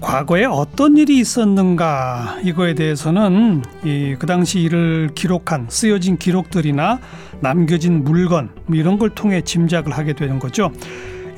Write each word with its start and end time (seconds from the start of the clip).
과거에 0.00 0.44
어떤 0.44 0.96
일이 0.96 1.18
있었는가 1.18 2.38
이거에 2.44 2.74
대해서는 2.74 3.62
이 3.84 4.14
그 4.18 4.26
당시 4.26 4.60
일을 4.60 5.10
기록한 5.14 5.66
쓰여진 5.68 6.18
기록들이나 6.18 6.98
남겨진 7.40 8.04
물건 8.04 8.50
뭐 8.66 8.76
이런 8.76 8.98
걸 8.98 9.10
통해 9.10 9.40
짐작을 9.42 9.92
하게 9.92 10.12
되는 10.12 10.38
거죠. 10.38 10.72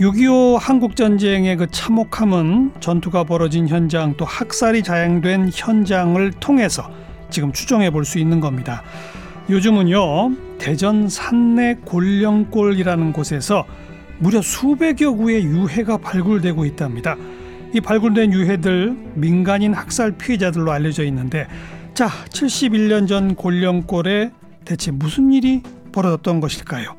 6.25 0.00 0.58
한국전쟁의 0.58 1.56
그 1.56 1.66
참혹함은 1.70 2.72
전투가 2.80 3.24
벌어진 3.24 3.68
현장 3.68 4.14
또 4.16 4.24
학살이 4.24 4.82
자행된 4.82 5.50
현장을 5.52 6.30
통해서 6.40 6.90
지금 7.28 7.52
추정해 7.52 7.90
볼 7.90 8.04
수 8.04 8.18
있는 8.18 8.40
겁니다. 8.40 8.82
요즘은요, 9.50 10.32
대전 10.58 11.08
산내 11.08 11.78
골령골이라는 11.84 13.12
곳에서 13.12 13.66
무려 14.18 14.40
수백여 14.40 15.12
구의 15.12 15.44
유해가 15.44 15.96
발굴되고 15.98 16.64
있답니다. 16.64 17.16
이 17.72 17.80
발굴된 17.80 18.32
유해들 18.32 18.96
민간인 19.14 19.74
학살 19.74 20.12
피해자들로 20.12 20.72
알려져 20.72 21.04
있는데 21.04 21.46
자, 21.94 22.08
71년 22.30 23.06
전 23.06 23.34
골령골에 23.34 24.32
대체 24.64 24.90
무슨 24.90 25.32
일이 25.32 25.62
벌어졌던 25.92 26.40
것일까요? 26.40 26.96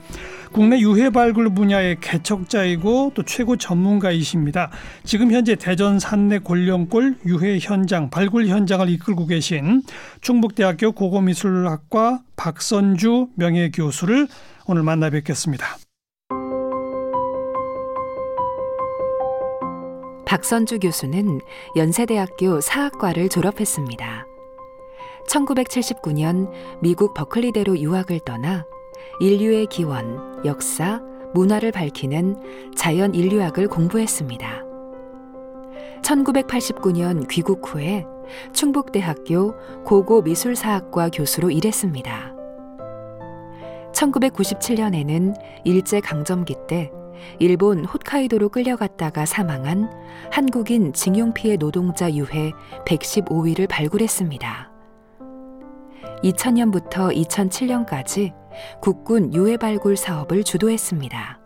국내 0.52 0.79
유해 0.79 1.09
발굴 1.09 1.54
분야의 1.54 1.98
개척자이고 2.01 3.13
또 3.15 3.23
최고 3.23 3.55
전문가이십니다. 3.55 4.70
지금 5.05 5.31
현재 5.31 5.55
대전 5.55 5.98
산내 5.98 6.40
골령골 6.40 7.20
유해 7.26 7.57
현장 7.59 8.09
발굴 8.09 8.48
현장을 8.48 8.87
이끌고 8.90 9.27
계신 9.27 9.81
충북대학교 10.20 10.91
고고미술학과 10.91 12.21
박선주 12.35 13.29
명예 13.35 13.70
교수를 13.71 14.27
오늘 14.68 14.84
만나 14.84 15.09
뵙겠습니다. 15.09 15.77
박선주 20.32 20.79
교수는 20.79 21.41
연세대학교 21.76 22.62
사학과를 22.62 23.27
졸업했습니다. 23.27 24.26
1979년 25.27 26.49
미국 26.79 27.13
버클리대로 27.13 27.77
유학을 27.77 28.21
떠나 28.21 28.65
인류의 29.20 29.65
기원, 29.65 30.41
역사, 30.46 31.02
문화를 31.34 31.74
밝히는 31.74 32.71
자연 32.77 33.13
인류학을 33.13 33.68
공부했습니다. 33.68 34.63
1989년 36.02 37.27
귀국 37.29 37.68
후에 37.68 38.05
충북대학교 38.54 39.54
고고 39.84 40.21
미술사학과 40.21 41.09
교수로 41.09 41.52
일했습니다. 41.52 42.34
1997년에는 43.91 45.35
일제강점기 45.65 46.55
때 46.70 46.90
일본 47.40 47.86
홋카이도로 47.86 48.50
끌려갔다가 48.50 49.26
사망한 49.26 49.90
한국인 50.32 50.94
징용 50.94 51.34
피해 51.34 51.58
노동자 51.58 52.12
유해 52.14 52.52
115위를 52.86 53.68
발굴했습니다. 53.68 54.72
2000년부터 56.24 57.16
2007년까지 57.16 58.34
국군 58.82 59.34
유해 59.34 59.58
발굴 59.58 59.98
사업을 59.98 60.44
주도했습니다. 60.44 61.40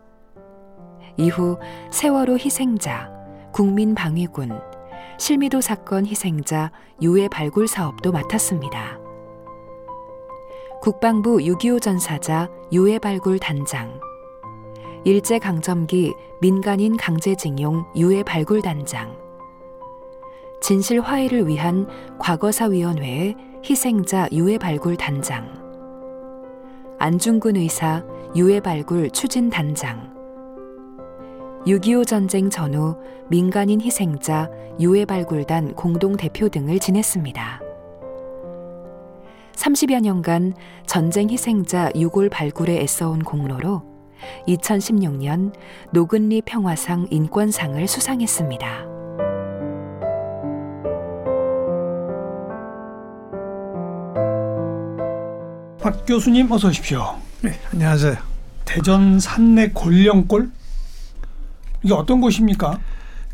이후 1.18 1.58
세월호 1.92 2.34
희생자, 2.34 3.10
국민방위군, 3.54 4.60
실미도 5.18 5.62
사건 5.62 6.06
희생자 6.06 6.72
유해 7.02 7.30
발굴 7.30 7.68
사업도 7.68 8.12
맡았습니다. 8.12 9.00
국방부 10.82 11.38
6.25 11.38 11.82
전사자 11.82 12.50
유해 12.74 13.00
발굴 13.00 13.40
단장, 13.40 14.00
일제강점기 15.06 16.16
민간인 16.42 16.98
강제징용 16.98 17.86
유해 17.96 18.24
발굴 18.24 18.64
단장, 18.64 19.16
진실 20.62 21.00
화해를 21.00 21.48
위한 21.48 21.88
과거사위원회의 22.18 23.36
희생자 23.64 24.28
유해 24.32 24.58
발굴 24.58 24.96
단장, 24.96 25.48
안중근 26.98 27.56
의사 27.56 28.04
유해 28.36 28.60
발굴 28.60 29.12
추진 29.12 29.52
단장, 29.52 30.12
6.25 31.68 32.08
전쟁 32.08 32.50
전후 32.50 32.98
민간인 33.30 33.82
희생자 33.82 34.50
유해 34.80 35.06
발굴단 35.06 35.76
공동 35.76 36.18
대표 36.18 36.50
등을 36.50 36.80
지냈습니다. 36.80 37.62
30여 39.54 40.02
년간 40.02 40.54
전쟁 40.88 41.30
희생자 41.30 41.92
유골 41.96 42.30
발굴에 42.30 42.80
애써온 42.80 43.20
공로로 43.20 43.95
2016년 44.48 45.54
노근리 45.92 46.42
평화상 46.42 47.08
인권상을 47.10 47.88
수상했습니다. 47.88 48.68
박 55.82 56.06
교수님 56.06 56.52
어서 56.52 56.70
오십시오. 56.70 57.16
네, 57.42 57.60
안녕하세요. 57.72 58.16
대전 58.66 59.20
산내 59.20 59.70
골령골 59.70 60.50
이게 61.84 61.94
어떤 61.94 62.20
곳입니까? 62.22 62.80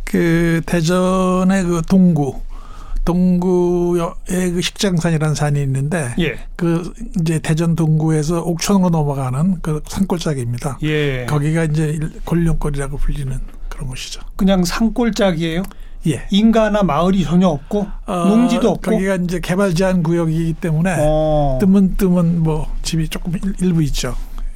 그 0.04 0.62
대전의 0.66 1.64
그 1.64 1.82
동구 1.88 2.42
동구의 3.06 4.52
그 4.54 4.62
식장산이라는 4.62 5.36
산이 5.36 5.62
있는데 5.64 6.14
예. 6.20 6.40
그 6.56 6.94
이제 7.20 7.40
대전 7.40 7.76
동구에서 7.76 8.42
옥천으로 8.42 8.90
넘어가는 8.90 9.58
그 9.62 9.82
산골짜기입니다. 9.88 10.80
예. 10.84 11.26
거기가 11.28 11.64
이제 11.66 12.00
골령골이라고 12.26 12.98
불리는 12.98 13.38
그런 13.70 13.88
곳이죠. 13.88 14.22
그냥 14.36 14.64
산골짜기예요? 14.64 15.64
예. 16.08 16.24
인가나 16.32 16.82
마을이 16.84 17.24
전혀 17.24 17.48
없고 17.48 17.88
어, 18.08 18.16
농지도 18.26 18.72
없고 18.72 18.92
거기가 18.92 19.16
이제 19.16 19.40
개발 19.40 19.74
제한 19.76 20.02
구역이기 20.02 20.54
때문에 20.54 20.96
어, 21.00 21.58
뜨문뜨문 21.62 22.42
뭐 22.42 22.68
집이 22.82 23.08
조금 23.10 23.34
일- 23.36 23.56
일부 23.62 23.84
있죠. 23.84 24.16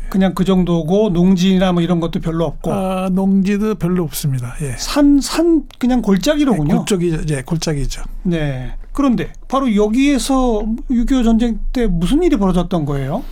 그냥 0.10 0.34
그 0.34 0.46
정도고 0.46 1.10
농지나 1.10 1.72
뭐 1.74 1.82
이런 1.82 2.00
것도 2.00 2.20
별로 2.20 2.46
없고 2.46 2.72
아, 2.74 3.10
농지도 3.12 3.76
별로 3.76 4.04
없습니다. 4.04 4.56
예. 4.62 4.76
산 4.78 5.20
산 5.22 5.64
그냥 5.80 6.02
골짜기로군요. 6.02 6.78
골짜기 6.78 7.20
이제 7.24 7.42
골짜기죠. 7.44 8.04
네. 8.24 8.74
그런데 8.94 9.32
바로 9.48 9.76
여기에서 9.76 10.64
6.25 10.90 11.24
전쟁 11.24 11.60
때 11.74 11.88
무슨 11.88 12.24
일이 12.24 12.38
벌어졌던 12.38 12.86
거예요? 12.86 13.24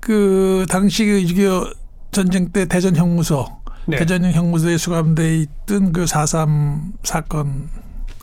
그 0.00 0.66
당시 0.68 1.04
그6.25 1.04 1.74
전쟁 2.10 2.48
때 2.50 2.64
대전 2.66 2.96
형무소 2.96 3.46
네. 3.86 3.96
대전 3.98 4.24
형무소에 4.24 4.76
수감돼 4.76 5.38
있던 5.38 5.92
그 5.92 6.04
4.3 6.04 6.92
사건 7.04 7.68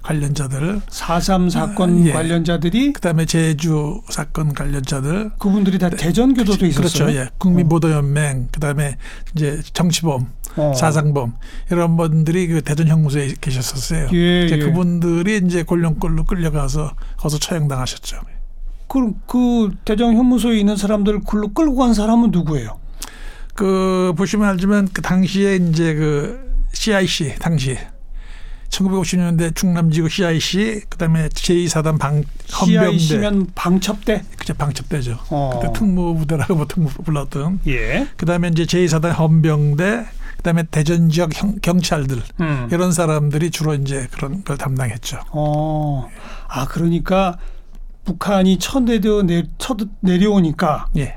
관련자들 0.06 0.82
4.3 0.88 1.50
사건 1.50 2.06
예. 2.06 2.12
관련자들이 2.12 2.94
그다음에 2.94 3.26
제주 3.26 4.02
사건 4.10 4.54
관련자들 4.54 5.32
그분들이 5.40 5.80
다 5.80 5.90
대전 5.90 6.36
교도소에 6.36 6.70
있었어요. 6.70 7.06
그렇죠. 7.06 7.20
예. 7.20 7.30
국민보도연맹 7.40 8.50
그다음에 8.52 8.98
이제 9.36 9.62
정치범 9.74 10.28
어. 10.58 10.74
사상범 10.76 11.34
이런 11.72 11.98
분들이 11.98 12.48
그 12.48 12.62
대전 12.62 12.88
형무소에 12.88 13.34
계셨었어요. 13.42 14.10
예, 14.14 14.46
이제 14.46 14.56
예. 14.56 14.60
그분들이 14.60 15.42
이제 15.44 15.64
골령골로 15.64 16.26
끌려가서 16.26 16.94
거기서 17.18 17.40
처형당하셨죠. 17.40 18.18
그럼 18.88 19.16
그 19.26 19.72
대전 19.86 20.16
현무소에 20.16 20.60
있는 20.60 20.78
사람들 20.78 21.22
글로 21.22 21.52
끌고 21.52 21.78
간 21.78 21.96
사람은 21.96 22.30
누구예요? 22.30 22.80
그 23.56 24.14
보시면 24.16 24.48
알지만 24.50 24.88
그 24.94 25.02
당시에 25.02 25.56
이제 25.56 25.96
그 25.96 26.54
CIC 26.74 27.36
당시 27.40 27.78
1950년대 28.80 29.56
충남지구 29.56 30.10
CIC 30.10 30.82
그다음에 30.90 31.30
제2사단 31.30 31.98
방 31.98 32.24
헌병대 32.60 32.98
CIC면 32.98 33.48
방첩대. 33.56 34.24
그죠 34.38 34.54
방첩대죠. 34.54 35.20
어. 35.30 35.60
그때 35.62 35.74
특무부대라고 35.74 36.56
뭐 36.56 36.66
특무 36.68 36.90
불렀던 36.90 37.62
예. 37.68 38.08
그다음에 38.18 38.50
이제 38.50 38.64
제2사단 38.66 39.18
헌병대 39.18 40.06
그다음에 40.38 40.64
대전 40.70 41.10
지역 41.10 41.32
형- 41.36 41.58
경찰들 41.62 42.22
음. 42.42 42.68
이런 42.72 42.92
사람들이 42.92 43.50
주로 43.52 43.74
이제 43.74 44.08
그런 44.12 44.44
걸 44.44 44.58
담당했죠. 44.58 45.20
어. 45.32 46.08
아 46.48 46.66
그러니까 46.68 47.38
북한이 48.04 48.60
내, 49.24 49.44
첫 49.58 49.78
내려오니까 50.02 50.88
예. 50.98 51.16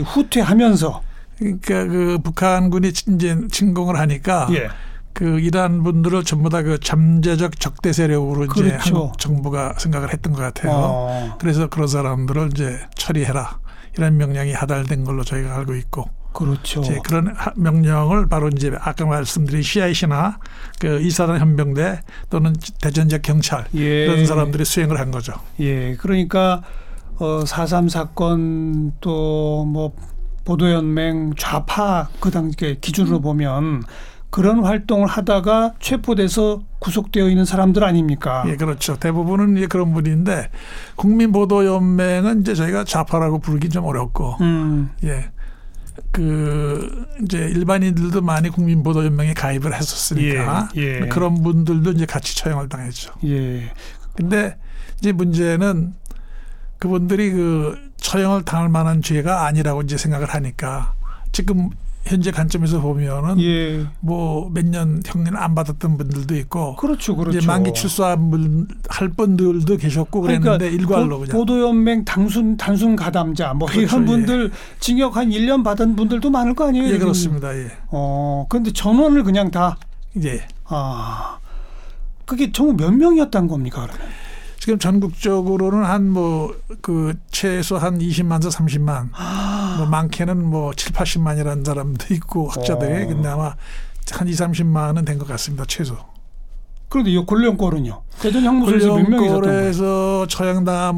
후퇴하면서 0.00 1.02
그러니까 1.38 1.84
그 1.86 2.18
북한군이 2.22 2.88
이제 2.88 3.36
침공을 3.50 3.98
하니까 3.98 4.48
예. 4.52 4.68
그 5.18 5.40
이러한 5.40 5.82
분들을 5.82 6.22
전부 6.24 6.48
다 6.48 6.62
그 6.62 6.78
잠재적 6.78 7.58
적대 7.58 7.92
세력으로 7.92 8.44
이제 8.44 8.52
그렇죠. 8.54 8.76
한국 8.78 9.18
정부가 9.18 9.74
생각을 9.78 10.12
했던 10.12 10.32
것 10.32 10.40
같아요. 10.42 10.72
어, 10.72 11.36
그래서 11.40 11.66
그런 11.68 11.88
사람들을 11.88 12.50
이제 12.52 12.78
처리해라 12.96 13.58
이런 13.96 14.16
명령이 14.16 14.52
하달된 14.52 15.02
걸로 15.04 15.24
저희가 15.24 15.56
알고 15.56 15.74
있고 15.74 16.04
그렇죠. 16.32 16.80
이제 16.82 17.00
그런 17.04 17.34
하- 17.34 17.52
명령을 17.56 18.28
바로 18.28 18.48
이제 18.48 18.70
아까 18.80 19.06
말씀드린 19.06 19.62
CIC나 19.62 20.38
그 20.78 21.00
이사단 21.00 21.40
현병대 21.40 22.02
또는 22.30 22.54
대전적 22.80 23.22
경찰 23.22 23.64
예. 23.74 24.04
이런 24.04 24.24
사람들이 24.24 24.64
수행을 24.64 25.00
한 25.00 25.10
거죠. 25.10 25.32
예, 25.58 25.96
그러니까 25.96 26.62
어, 27.16 27.40
4.3 27.44 27.88
사건 27.88 28.92
또 29.00 29.64
뭐 29.66 29.92
보도연맹 30.44 31.34
좌파 31.36 32.08
그 32.20 32.30
당시 32.30 32.78
기준으로 32.80 33.20
보면 33.20 33.82
그런 34.30 34.62
활동을 34.62 35.06
하다가 35.06 35.74
체포돼서 35.80 36.62
구속되어 36.80 37.28
있는 37.28 37.44
사람들 37.44 37.82
아닙니까? 37.82 38.44
예, 38.46 38.56
그렇죠. 38.56 38.96
대부분은 38.98 39.56
이제 39.56 39.66
그런 39.66 39.92
분인데 39.94 40.50
국민보도연맹은 40.96 42.42
이제 42.42 42.54
저희가 42.54 42.84
좌파라고 42.84 43.38
부르기 43.40 43.68
좀 43.70 43.84
어렵고 43.84 44.36
음, 44.40 44.90
예. 45.04 45.30
그 46.12 47.06
이제 47.22 47.38
일반인들도 47.38 48.20
많이 48.20 48.50
국민보도연맹에 48.50 49.34
가입을 49.34 49.74
했었으니까 49.74 50.68
예, 50.76 51.00
예. 51.02 51.08
그런 51.08 51.42
분들도 51.42 51.92
이제 51.92 52.06
같이 52.06 52.36
처형을 52.36 52.68
당했죠. 52.68 53.14
예, 53.24 53.72
근데 54.14 54.56
이제 54.98 55.12
문제는 55.12 55.94
그분들이 56.78 57.32
그 57.32 57.76
처형을 57.96 58.44
당할 58.44 58.68
만한 58.68 59.02
죄가 59.02 59.46
아니라고 59.46 59.82
이제 59.82 59.96
생각을 59.96 60.28
하니까 60.28 60.94
지금 61.32 61.70
현재 62.08 62.30
관점에서 62.30 62.80
보면은 62.80 63.40
예, 63.40 63.86
뭐몇 64.00 64.66
년 64.66 65.02
형량 65.04 65.36
안 65.36 65.54
받았던 65.54 65.96
분들도 65.96 66.34
있고 66.36 66.76
그렇죠, 66.76 67.14
그렇죠. 67.14 67.38
이제 67.38 67.46
만기 67.46 67.72
출소한 67.72 68.30
분할 68.30 69.08
분들도 69.16 69.76
계셨고 69.76 70.22
그랬는데 70.22 70.70
일괄로 70.70 70.86
그냥 70.86 71.08
그러니까 71.08 71.36
보도연맹 71.36 72.04
단순 72.04 72.56
단순 72.56 72.96
가담자 72.96 73.54
뭐 73.54 73.68
그렇죠, 73.68 73.82
이런 73.82 74.02
예. 74.02 74.06
분들 74.06 74.50
징역 74.80 75.16
한 75.16 75.30
1년 75.30 75.62
받은 75.62 75.94
분들도 75.96 76.30
많을 76.30 76.54
거 76.54 76.68
아니에요? 76.68 76.86
예 76.86 76.88
지금? 76.88 77.00
그렇습니다. 77.00 77.54
예. 77.56 77.70
어, 77.88 78.46
근데 78.48 78.72
전원을 78.72 79.22
그냥 79.22 79.50
다 79.50 79.76
예. 80.24 80.46
아. 80.64 81.38
그게 82.28 82.52
총몇 82.52 82.92
명이었단 82.94 83.48
겁니까, 83.48 83.86
그러면? 83.86 84.06
지금 84.68 84.78
전국적으로는 84.78 85.84
한 85.84 86.10
뭐 86.10 86.52
그 86.82 87.14
최소 87.30 87.78
한 87.78 87.98
20만에서 87.98 88.52
30만 88.52 89.08
뭐 89.78 89.86
많게는 89.86 90.44
뭐 90.44 90.74
7, 90.74 90.92
80만이라는 90.92 91.64
사람도 91.64 92.12
있고 92.14 92.48
학자들이 92.48 93.04
어. 93.04 93.06
근데 93.06 93.28
아마 93.28 93.54
한 94.12 94.28
2, 94.28 94.32
30만은 94.32 95.06
된 95.06 95.18
것 95.18 95.26
같습니다. 95.26 95.64
최소. 95.66 95.96
그런데 96.90 97.10
이 97.12 97.24
권령골은요? 97.24 98.02
대전 98.20 98.44
형무소에서 98.44 98.94
몇 98.96 99.08
명이 99.08 99.24
있었던 99.26 99.42
거예요? 99.42 99.64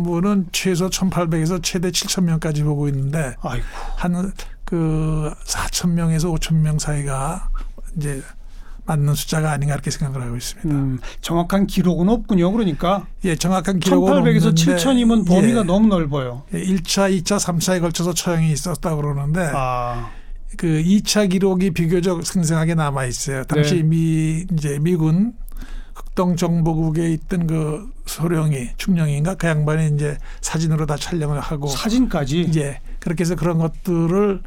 분은 0.03 0.49
최소 0.51 0.89
1,800에서 0.89 1.61
최대 1.63 1.91
7,000명까지 1.91 2.65
보고 2.65 2.89
있는데 2.89 3.37
아이고. 3.41 3.65
한그 3.97 5.33
4,000명에서 5.45 6.37
5,000명 6.37 6.81
사이가 6.81 7.51
이제 7.97 8.21
맞는 8.85 9.15
숫자가 9.15 9.53
아닌가 9.53 9.75
이렇게 9.75 9.91
생각을 9.91 10.27
하고 10.27 10.37
있습니다. 10.37 10.69
음, 10.69 10.99
정확한 11.21 11.67
기록은 11.67 12.09
없군요. 12.09 12.51
그러니까 12.53 13.07
예, 13.25 13.37
정확한 13.37 13.81
기록은 13.81 14.13
1800에서 14.13 14.49
없는데 14.49 14.77
7000이면 14.77 15.27
범위가 15.27 15.61
예, 15.61 15.65
너무 15.65 15.89
넓어요. 15.89 16.45
예, 16.55 16.63
1차, 16.63 17.23
2차, 17.23 17.39
3차에 17.39 17.81
걸쳐서 17.81 18.15
처형이 18.15 18.51
있었다 18.53 18.91
고 18.91 19.03
그러는데 19.03 19.51
아. 19.55 20.11
그 20.57 20.67
2차 20.67 21.31
기록이 21.31 21.71
비교적 21.71 22.27
생생하게 22.27 22.75
남아 22.75 23.07
있어요. 23.07 23.45
당시 23.45 23.77
네. 23.77 23.83
미 23.83 24.47
이제 24.53 24.79
미군 24.81 25.35
극동 25.95 26.37
정보국에 26.37 27.13
있던 27.13 27.47
그 27.47 27.89
소령이 28.07 28.71
충령인가 28.77 29.35
그 29.37 29.47
양반이 29.47 29.95
이제 29.95 30.19
사진으로 30.41 30.87
다 30.87 30.97
촬영을 30.97 31.39
하고 31.41 31.69
사진까지 31.69 32.41
이제 32.41 32.81
그렇게 32.99 33.23
해서 33.23 33.37
그런 33.37 33.59
것들을 33.59 34.43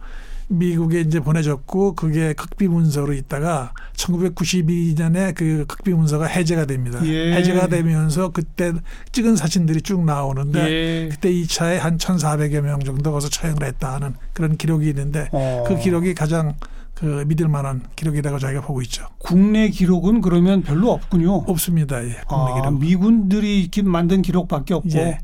미국에 0.53 1.01
이제 1.01 1.19
보내줬고 1.19 1.95
그게 1.95 2.33
극비 2.33 2.67
문서로 2.67 3.13
있다가 3.13 3.73
1992년에 3.95 5.35
그 5.35 5.65
극비 5.67 5.91
문서가 5.91 6.25
해제가 6.25 6.65
됩니다. 6.65 6.99
예. 7.05 7.33
해제가 7.35 7.67
되면서 7.67 8.29
그때 8.31 8.73
찍은 9.11 9.35
사진들이 9.35 9.81
쭉 9.81 10.03
나오는데 10.05 10.59
예. 11.05 11.09
그때 11.09 11.31
2차에 11.31 11.77
한 11.77 11.97
1,400여 11.97 12.61
명 12.61 12.79
정도 12.81 13.11
가서 13.11 13.29
처형을 13.29 13.63
했다 13.63 13.93
하는 13.95 14.13
그런 14.33 14.57
기록이 14.57 14.89
있는데 14.89 15.29
어. 15.31 15.63
그 15.67 15.77
기록이 15.79 16.13
가장 16.13 16.53
그 16.93 17.23
믿을 17.27 17.47
만한 17.47 17.81
기록이라고 17.95 18.39
저희가 18.39 18.61
보고 18.61 18.81
있죠. 18.83 19.07
국내 19.17 19.69
기록은 19.69 20.21
그러면 20.21 20.61
별로 20.61 20.91
없군요. 20.91 21.33
없습니다. 21.47 22.03
예. 22.05 22.17
국내 22.27 22.51
아, 22.51 22.55
기록. 22.61 22.79
미군들이 22.79 23.67
기- 23.69 23.81
만든 23.83 24.21
기록밖에 24.21 24.73
없고. 24.75 24.89
예. 24.99 25.19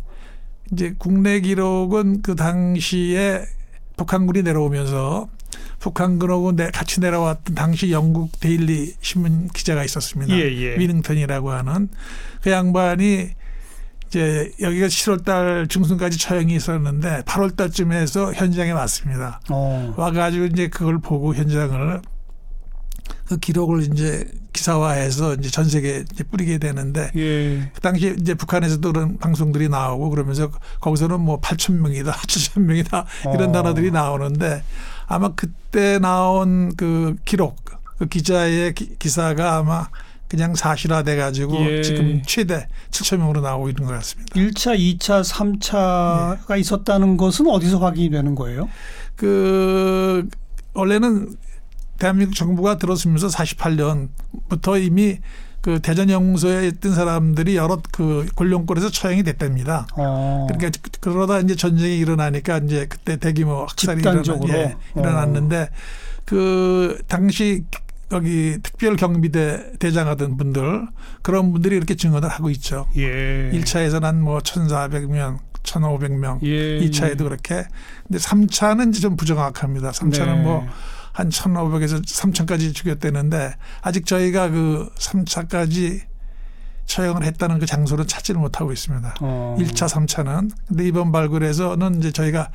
이제 0.71 0.93
국내 0.97 1.39
기록은 1.39 2.21
그 2.21 2.35
당시에 2.35 3.43
북한군이 4.03 4.43
내려오면서 4.43 5.27
북한군하고 5.79 6.55
내- 6.55 6.71
같이 6.71 7.01
내려왔던 7.01 7.53
당시 7.53 7.91
영국 7.91 8.39
데일리 8.39 8.93
신문 9.01 9.49
기자가 9.49 9.83
있었습니다. 9.83 10.33
예, 10.33 10.41
예. 10.43 10.77
위닝턴이라고 10.77 11.51
하는 11.51 11.89
그 12.41 12.49
양반이 12.49 13.29
이제 14.07 14.51
여기가 14.61 14.87
7월달 14.87 15.69
중순까지 15.69 16.17
처형이 16.17 16.55
있었는데 16.55 17.23
8월달쯤에서 17.25 18.33
현장에 18.33 18.71
왔습니다. 18.71 19.41
어. 19.49 19.93
와가지고 19.97 20.45
이제 20.45 20.67
그걸 20.69 20.99
보고 20.99 21.35
현장을 21.35 22.01
그 23.29 23.37
기록을 23.37 23.83
이제 23.83 24.27
기사화해서 24.53 25.35
이제 25.35 25.49
전 25.49 25.69
세계에 25.69 26.03
이제 26.11 26.23
뿌리게 26.23 26.57
되는데 26.57 27.11
예. 27.15 27.71
그 27.71 27.79
당시 27.79 28.15
이제 28.19 28.33
북한에서도 28.33 28.91
그런 28.91 29.19
방송들이 29.19 29.69
나오고 29.69 30.09
그러면서 30.09 30.49
거기서는 30.81 31.21
뭐 31.21 31.39
8천 31.39 31.73
명이다, 31.73 32.11
7천 32.25 32.61
명이다 32.61 33.05
이런 33.35 33.49
어. 33.49 33.51
단어들이 33.51 33.91
나오는데 33.91 34.63
아마 35.05 35.29
그때 35.35 35.99
나온 35.99 36.73
그 36.75 37.17
기록, 37.23 37.63
그 37.99 38.07
기자의 38.07 38.73
기, 38.73 38.97
기사가 38.97 39.57
아마 39.57 39.89
그냥 40.27 40.55
사실화돼 40.55 41.15
가지고 41.15 41.55
예. 41.67 41.83
지금 41.83 42.23
최대 42.25 42.67
7천 42.89 43.17
명으로 43.17 43.41
나오고 43.41 43.69
있는 43.69 43.85
것 43.85 43.93
같습니다. 43.93 44.33
1차, 44.33 44.75
2차, 44.97 45.23
3차가 45.23 46.55
예. 46.55 46.59
있었다는 46.59 47.15
것은 47.15 47.45
어디서 47.45 47.77
확인이 47.77 48.09
되는 48.09 48.33
거예요? 48.33 48.67
그 49.15 50.27
원래는 50.73 51.35
대한민국 51.99 52.35
정부가 52.35 52.77
들어서면서 52.77 53.27
48년부터 53.27 54.81
이미 54.83 55.19
그 55.61 55.81
대전 55.81 56.09
영무소에 56.09 56.67
있던 56.67 56.95
사람들이 56.95 57.57
여러 57.57 57.81
그 57.91 58.25
권룡골에서 58.35 58.89
처형이 58.89 59.23
됐답니다. 59.23 59.87
어. 59.97 60.47
그러니까 60.49 60.79
그러다 61.01 61.39
이제 61.39 61.55
전쟁이 61.55 61.97
일어나니까 61.97 62.59
이제 62.59 62.85
그때 62.87 63.17
대규모 63.17 63.65
학살이 63.65 63.99
일어나? 63.99 64.23
예, 64.53 64.75
일어났는데 64.95 65.69
그 66.23 67.01
당시 67.07 67.65
여기 68.11 68.57
특별 68.63 68.95
경비대 68.95 69.73
대장하던 69.79 70.37
분들 70.37 70.87
그런 71.21 71.51
분들이 71.51 71.75
이렇게 71.75 71.95
증언을 71.95 72.29
하고 72.29 72.49
있죠. 72.51 72.87
예. 72.97 73.51
일 73.53 73.61
1차에서는 73.61 74.01
한뭐 74.01 74.39
1,400명, 74.39 75.37
1,500명, 75.63 76.43
예. 76.43 76.79
이 76.79 76.89
2차에도 76.89 77.19
그렇게. 77.19 77.65
근데 78.07 78.17
3차는 78.17 78.89
이제 78.89 79.01
좀 79.01 79.15
부정확합니다. 79.15 79.91
3차는 79.91 80.25
네. 80.37 80.41
뭐 80.41 80.65
한 81.19 81.27
1,500에서 81.29 82.01
3,000까지 82.01 82.73
죽였다는데 82.73 83.55
아직 83.81 84.05
저희가 84.05 84.49
그 84.51 84.89
3차까지 84.97 85.99
처형을 86.85 87.23
했다는 87.23 87.59
그 87.59 87.65
장소를 87.65 88.07
찾지를 88.07 88.39
못하고 88.39 88.71
있습니다. 88.71 89.15
어. 89.19 89.57
1차, 89.59 89.89
3차는. 89.89 90.49
근데 90.69 90.87
이번 90.87 91.11
발굴에서는 91.11 91.99
이제 91.99 92.11
저희가 92.11 92.51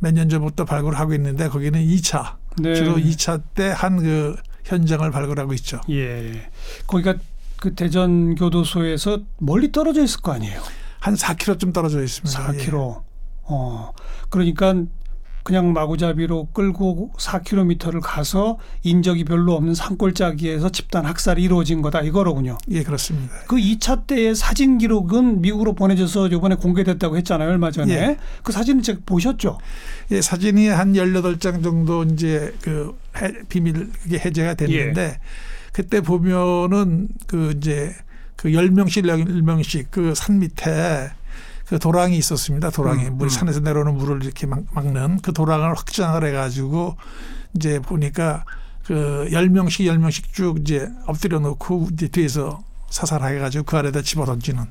몇 0.00 0.12
년 0.14 0.28
전부터 0.28 0.64
발굴하고 0.64 1.14
있는데 1.14 1.48
거기는 1.48 1.80
2차, 1.80 2.34
네. 2.58 2.74
주로 2.74 2.96
2차 2.96 3.40
때 3.54 3.70
한 3.72 3.98
그 3.98 4.34
현장을 4.64 5.08
발굴하고 5.10 5.52
있죠. 5.54 5.80
예. 5.90 6.50
거기가 6.88 7.14
그 7.60 7.74
대전 7.76 8.34
교도소에서 8.34 9.20
멀리 9.38 9.70
떨어져 9.70 10.02
있을 10.02 10.20
거 10.22 10.32
아니에요. 10.32 10.60
한 10.98 11.14
4km쯤 11.14 11.72
떨어져 11.72 12.02
있습니다. 12.02 12.46
4km. 12.52 13.02
어. 13.44 13.92
그러니까 14.28 14.74
그냥 15.42 15.72
마구잡이로 15.72 16.48
끌고 16.52 17.12
4km를 17.18 18.00
가서 18.02 18.58
인적이 18.84 19.24
별로 19.24 19.54
없는 19.54 19.74
산골짜기에서 19.74 20.68
집단 20.70 21.04
학살이 21.04 21.42
이루어진 21.42 21.82
거다 21.82 22.02
이거로군요. 22.02 22.58
예, 22.70 22.76
예, 22.76 22.82
그렇습니다. 22.82 23.34
그 23.48 23.56
2차 23.56 24.06
때의 24.06 24.34
사진 24.36 24.78
기록은 24.78 25.40
미국으로 25.40 25.74
보내져서 25.74 26.28
이번에 26.28 26.54
공개됐다고 26.54 27.16
했잖아요. 27.16 27.48
얼마 27.50 27.70
전에. 27.70 27.92
예. 27.92 28.16
그 28.42 28.52
사진은 28.52 28.82
제가 28.82 29.00
보셨죠? 29.04 29.58
예, 30.12 30.20
사진이 30.20 30.68
한 30.68 30.92
18장 30.92 31.62
정도 31.62 32.04
이제 32.04 32.54
그 32.62 32.96
해- 33.20 33.32
비밀 33.48 33.90
그게 34.02 34.18
해제가 34.18 34.54
됐는데 34.54 35.02
예. 35.02 35.18
그때 35.72 36.00
보면은 36.00 37.08
그 37.26 37.52
이제 37.56 37.94
그 38.36 38.48
10명씩 38.50 39.04
10명씩 39.06 39.86
그 39.90 40.12
산 40.14 40.38
밑에 40.38 41.10
그 41.72 41.78
도랑이 41.78 42.18
있었습니다. 42.18 42.68
도랑이 42.68 43.06
음, 43.06 43.16
물 43.16 43.28
음. 43.28 43.28
산에서 43.30 43.60
내려오는 43.60 43.94
물을 43.94 44.22
이렇게 44.22 44.46
막, 44.46 44.62
막는 44.74 45.20
그 45.22 45.32
도랑을 45.32 45.74
확장을 45.74 46.22
해 46.22 46.30
가지고 46.30 46.96
이제 47.56 47.80
보니까 47.80 48.44
그 48.84 49.26
10명씩 49.30 49.86
10명씩 49.86 50.34
쭉 50.34 50.58
이제 50.60 50.90
엎드려 51.06 51.38
놓고 51.38 51.88
이제 51.94 52.08
뒤에서 52.08 52.62
사살해 52.90 53.38
가지고 53.38 53.64
그 53.64 53.78
아래다 53.78 54.02
집어 54.02 54.26
던지는 54.26 54.66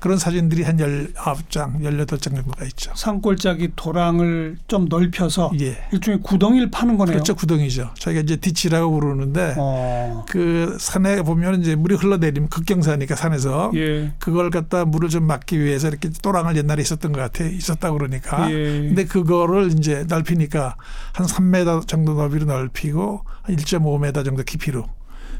그런 0.00 0.18
사진들이 0.18 0.62
한 0.62 0.76
19장, 0.76 1.80
18장 1.80 2.34
정도가 2.34 2.64
있죠. 2.66 2.92
산골짜기 2.94 3.72
도랑을 3.76 4.58
좀 4.68 4.86
넓혀서 4.88 5.52
예. 5.60 5.76
일종의 5.92 6.20
구덩이를 6.22 6.70
파는 6.70 6.98
거네요. 6.98 7.14
그렇죠. 7.14 7.34
구덩이죠. 7.34 7.90
저희가 7.94 8.20
이제 8.20 8.36
디치라고 8.36 8.92
부르는데 8.92 9.54
어. 9.56 10.24
그 10.28 10.76
산에 10.78 11.22
보면 11.22 11.60
이제 11.60 11.74
물이 11.74 11.96
흘러내리면 11.96 12.48
극경사니까 12.48 13.16
산에서 13.16 13.72
예. 13.74 14.12
그걸 14.18 14.50
갖다 14.50 14.84
물을 14.84 15.08
좀 15.08 15.24
막기 15.24 15.60
위해서 15.60 15.88
이렇게 15.88 16.10
또랑을 16.22 16.56
옛날에 16.56 16.82
있었던 16.82 17.12
것 17.12 17.20
같아. 17.20 17.44
있었다 17.44 17.90
그러니까. 17.92 18.50
예. 18.50 18.54
근데 18.80 19.04
그거를 19.04 19.72
이제 19.72 20.04
넓히니까 20.08 20.76
한 21.12 21.26
3m 21.26 21.86
정도 21.86 22.14
넓이로 22.14 22.46
넓히고 22.46 23.24
한 23.42 23.56
1.5m 23.56 24.24
정도 24.24 24.42
깊이로 24.42 24.86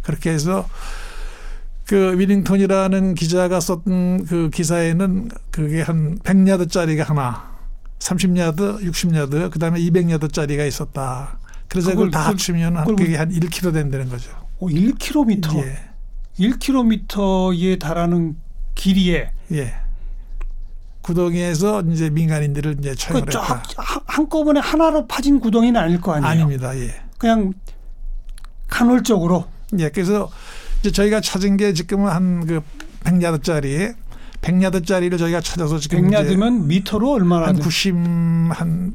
그렇게 0.02 0.30
해서 0.30 0.68
그 1.86 2.18
위링턴이라는 2.18 3.14
기자가 3.14 3.60
썼던 3.60 4.24
그 4.24 4.50
기사에는 4.50 5.28
그게 5.50 5.82
한 5.82 6.18
100야드짜리가 6.18 7.04
하나, 7.06 7.50
30야드, 8.00 8.82
60야드, 8.82 9.50
그다음에 9.50 9.78
200야드짜리가 9.80 10.66
있었다. 10.66 11.38
그래서 11.68 11.90
그걸- 11.90 12.06
그걸 12.06 12.10
다 12.10 12.28
합치면 12.28 12.76
한 12.76 12.84
그걸 12.86 12.96
그게 12.96 13.16
한 13.16 13.30
1km 13.30 13.72
된다는 13.72 14.08
거죠. 14.08 14.30
오, 14.58 14.68
1km. 14.68 15.56
예. 15.64 15.78
1km에 16.40 17.78
달하는 17.78 18.36
길이에 18.74 19.30
예. 19.52 19.74
구덩이에서 21.02 21.82
이제 21.82 22.10
민간인들을 22.10 22.76
이제 22.80 22.94
처형을 22.96 23.26
그 23.26 23.38
했다. 23.38 23.62
한꺼번에 24.06 24.58
하나로 24.58 25.06
파진 25.06 25.38
구덩이는 25.38 25.80
아닐 25.80 26.00
거 26.00 26.12
아니에요. 26.14 26.30
아닙니다. 26.30 26.76
예. 26.76 26.94
그냥 27.16 27.52
간헐적으로 28.68 29.46
예. 29.78 29.88
그래서 29.88 30.28
이제 30.86 30.92
저희가 30.92 31.20
찾은 31.20 31.56
게 31.56 31.72
지금은 31.72 32.10
한그 32.10 32.60
100야드짜리 33.02 33.94
100야드짜리를 34.40 35.18
저희가 35.18 35.40
찾아서 35.40 35.78
지금 35.80 36.06
이제 36.06 36.16
100야드면 36.16 36.66
미터로 36.66 37.12
얼마나 37.12 37.48
한 37.48 37.56
돼? 37.56 37.62
90 37.62 37.94
한 38.50 38.94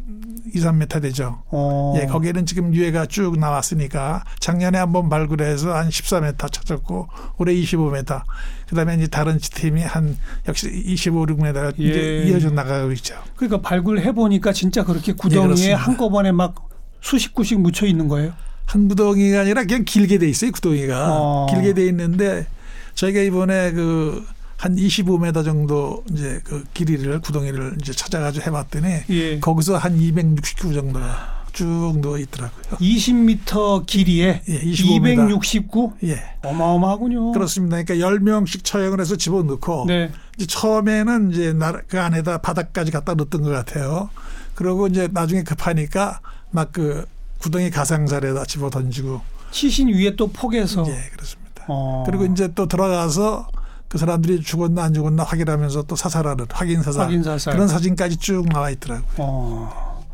2, 0.53 0.59
3m 0.59 1.01
되죠. 1.01 1.43
어. 1.49 1.93
예, 1.97 2.05
거기에는 2.05 2.45
지금 2.45 2.73
유해가 2.73 3.05
쭉 3.05 3.37
나왔으니까 3.37 4.23
작년에 4.39 4.77
한번 4.77 5.09
발굴해서 5.09 5.73
한 5.73 5.89
14m 5.89 6.51
찾았고 6.51 7.07
올해 7.37 7.53
25m. 7.53 8.21
그다음에 8.67 8.95
이제 8.95 9.07
다른 9.07 9.37
팀이 9.37 9.81
한 9.81 10.17
역시 10.47 10.69
25, 10.69 11.25
6m 11.25 11.73
예. 11.79 11.83
이제 11.83 12.23
이어져 12.27 12.49
나가고 12.51 12.91
있죠. 12.93 13.15
그러니까 13.35 13.61
발굴해 13.61 14.13
보니까 14.13 14.53
진짜 14.53 14.83
그렇게 14.85 15.13
구덩이에 15.13 15.69
예. 15.69 15.73
한꺼번에 15.73 16.31
막 16.31 16.69
수십 17.01 17.33
구씩 17.33 17.59
묻혀 17.59 17.85
있는 17.85 18.07
거예요. 18.07 18.33
한 18.71 18.87
구덩이가 18.87 19.41
아니라 19.41 19.63
그냥 19.65 19.83
길게 19.85 20.17
돼 20.17 20.27
있어요. 20.29 20.51
구덩이가 20.51 21.07
어. 21.11 21.47
길게 21.49 21.73
돼 21.73 21.85
있는데 21.87 22.47
저희가 22.95 23.21
이번에 23.21 23.71
그 23.71 24.23
한 24.61 24.75
25m 24.75 25.43
정도 25.43 26.03
이제 26.11 26.39
그 26.43 26.63
길이를 26.75 27.19
구덩이를 27.19 27.77
이제 27.81 27.91
찾아가지고 27.93 28.45
해봤더니 28.45 28.87
예. 29.09 29.39
거기서 29.39 29.75
한 29.75 29.97
269 29.97 30.71
정도가 30.75 31.45
쭉 31.51 31.97
누워 31.99 32.19
있더라고요. 32.19 32.77
20m 32.79 33.87
길이에 33.87 34.43
예, 34.47 34.61
25m. 34.61 35.29
269 35.31 35.93
예. 36.03 36.21
어마어마하군요. 36.43 37.31
그렇습니다. 37.31 37.81
그러니까 37.81 38.07
10명씩 38.07 38.63
처형을 38.63 39.01
해서 39.01 39.15
집어넣고 39.15 39.85
네. 39.87 40.11
이제 40.37 40.45
처음에는 40.45 41.31
이제 41.31 41.53
나- 41.53 41.81
그 41.87 41.99
안에다 41.99 42.37
바닥까지 42.37 42.91
갖다 42.91 43.15
넣었던 43.15 43.41
것 43.41 43.49
같아요. 43.49 44.11
그러고 44.53 44.85
이제 44.85 45.09
나중에 45.11 45.41
급하니까 45.41 46.19
막그 46.51 47.07
구덩이 47.41 47.71
가상자리에다 47.71 48.45
집어 48.45 48.69
던지고 48.69 49.21
시신 49.49 49.89
위에 49.89 50.15
또 50.15 50.27
포개서 50.27 50.85
예, 50.87 51.09
그렇습니다. 51.11 51.65
어. 51.67 52.03
그리고 52.05 52.25
이제 52.25 52.53
또 52.53 52.67
들어가서 52.67 53.47
그 53.87 53.97
사람들이 53.97 54.41
죽었나 54.41 54.83
안 54.83 54.93
죽었나 54.93 55.23
확인하면서 55.23 55.83
또 55.83 55.95
사살하는 55.95 56.45
확인 56.49 56.81
사살 56.81 57.05
확인 57.05 57.23
사살. 57.23 57.53
그런 57.53 57.67
사진까지 57.67 58.17
쭉 58.17 58.47
나와 58.47 58.69
있더라고요. 58.69 59.07
어. 59.17 60.05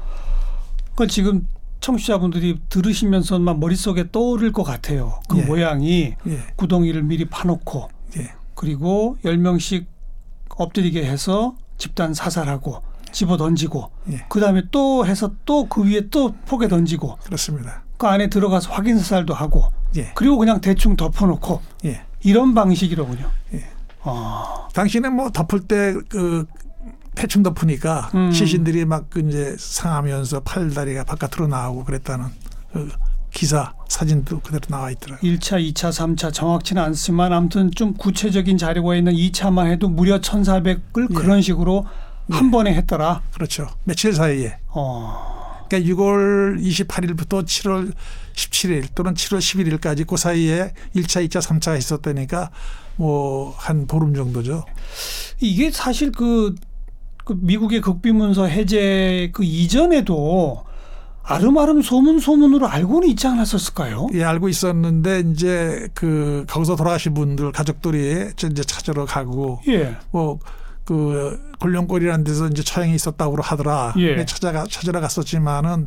그 0.95 1.05
지금 1.05 1.47
청취자분들이 1.79 2.59
들으시면서만 2.69 3.59
머릿속에 3.59 4.09
떠오를 4.11 4.51
것 4.51 4.63
같아요. 4.63 5.19
그 5.29 5.37
예. 5.37 5.43
모양이 5.43 6.15
예, 6.27 6.43
구덩이를 6.55 7.03
미리 7.03 7.25
파놓고 7.25 7.89
예, 8.17 8.33
그리고 8.55 9.17
10명씩 9.23 9.85
엎드리게 10.49 11.05
해서 11.05 11.55
집단 11.77 12.15
사살하고 12.15 12.81
집어 13.11 13.37
던지고 13.37 13.91
예. 14.11 14.25
그다음에 14.29 14.63
또 14.71 15.05
해서 15.05 15.31
또 15.45 15.67
그 15.69 15.83
위에 15.83 16.09
또 16.09 16.33
포개 16.45 16.67
던지고 16.67 17.17
그렇습니다. 17.23 17.83
그 17.97 18.07
안에 18.07 18.27
들어가서 18.29 18.71
확인 18.71 18.97
사살도 18.97 19.33
하고 19.33 19.65
예, 19.95 20.11
그리고 20.15 20.37
그냥 20.37 20.61
대충 20.61 20.95
덮어놓고 20.95 21.61
예. 21.85 22.01
이런 22.23 22.53
방식이로군요. 22.53 23.29
예. 23.53 23.63
아, 24.03 24.67
당신은 24.73 25.13
뭐 25.13 25.29
덮을 25.29 25.61
때그 25.61 26.45
대충 27.15 27.41
덮으니까 27.43 28.11
음. 28.13 28.31
시신들이 28.31 28.85
막그 28.85 29.21
이제 29.27 29.55
상하면서 29.57 30.41
팔다리가 30.41 31.03
바깥으로 31.03 31.47
나오고 31.47 31.83
그랬다는 31.83 32.25
그 32.71 32.89
기사 33.31 33.73
사진도 33.89 34.39
그대로 34.39 34.61
나와 34.69 34.89
있더라고요. 34.91 35.31
1차, 35.33 35.59
2차, 35.73 35.89
3차 35.89 36.31
정확치는 36.33 36.81
않지만 36.81 37.33
아무튼 37.33 37.71
좀 37.71 37.93
구체적인 37.93 38.57
자료가 38.57 38.95
있는 38.95 39.13
2차만 39.13 39.67
해도 39.67 39.89
무려 39.89 40.19
1,400을 40.21 41.07
예. 41.09 41.13
그런 41.13 41.41
식으로 41.41 41.85
한 42.29 42.51
번에 42.51 42.73
했더라. 42.73 43.21
그렇죠. 43.33 43.67
며칠 43.83 44.13
사이에. 44.13 44.57
어. 44.69 45.65
그러니까 45.69 45.93
6월 45.93 46.61
28일부터 46.61 47.43
7월 47.43 47.93
17일 48.35 48.87
또는 48.95 49.13
7월 49.13 49.39
11일까지 49.39 50.07
그 50.07 50.15
사이에 50.15 50.73
1차, 50.95 51.27
2차, 51.27 51.41
3차가 51.41 51.77
있었다니까 51.77 52.51
뭐 52.95 53.53
한 53.57 53.85
보름 53.87 54.13
정도죠. 54.13 54.63
이게 55.39 55.71
사실 55.71 56.11
그, 56.11 56.55
그 57.25 57.37
미국의 57.39 57.81
극비문서 57.81 58.45
해제 58.45 59.29
그 59.33 59.43
이전에도 59.43 60.63
아름아름 61.23 61.81
소문 61.81 62.19
소문으로 62.19 62.67
알고는 62.67 63.09
있지 63.09 63.27
않았었을까요? 63.27 64.07
예, 64.13 64.23
알고 64.23 64.47
있었는데 64.47 65.23
이제 65.31 65.89
그 65.93 66.45
거기서 66.47 66.77
돌아가신 66.77 67.13
분들 67.13 67.51
가족들이 67.51 68.29
이제 68.33 68.63
찾으러 68.63 69.05
가고 69.05 69.59
예. 69.67 69.97
뭐 70.11 70.39
그 70.87 71.51
골룡골이라는 71.59 72.23
데서 72.23 72.47
이제 72.47 72.63
처형이 72.63 72.95
있었다고 72.95 73.41
하더라. 73.41 73.93
예. 73.97 74.25
찾아가 74.25 74.65
찾으러 74.69 75.01
갔었지만은 75.01 75.85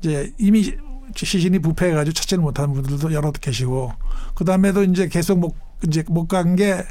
이제 0.00 0.32
이미 0.38 0.72
시신이 1.14 1.58
부패해가지고 1.58 2.12
찾지를 2.14 2.42
못하는 2.42 2.72
분들도 2.72 3.12
여러 3.12 3.32
계시고 3.32 3.92
그 4.34 4.44
다음에도 4.44 4.84
이제 4.84 5.08
계속 5.08 5.38
못 5.40 5.56
이제 5.84 6.04
못 6.08 6.28
간 6.28 6.54
게 6.54 6.86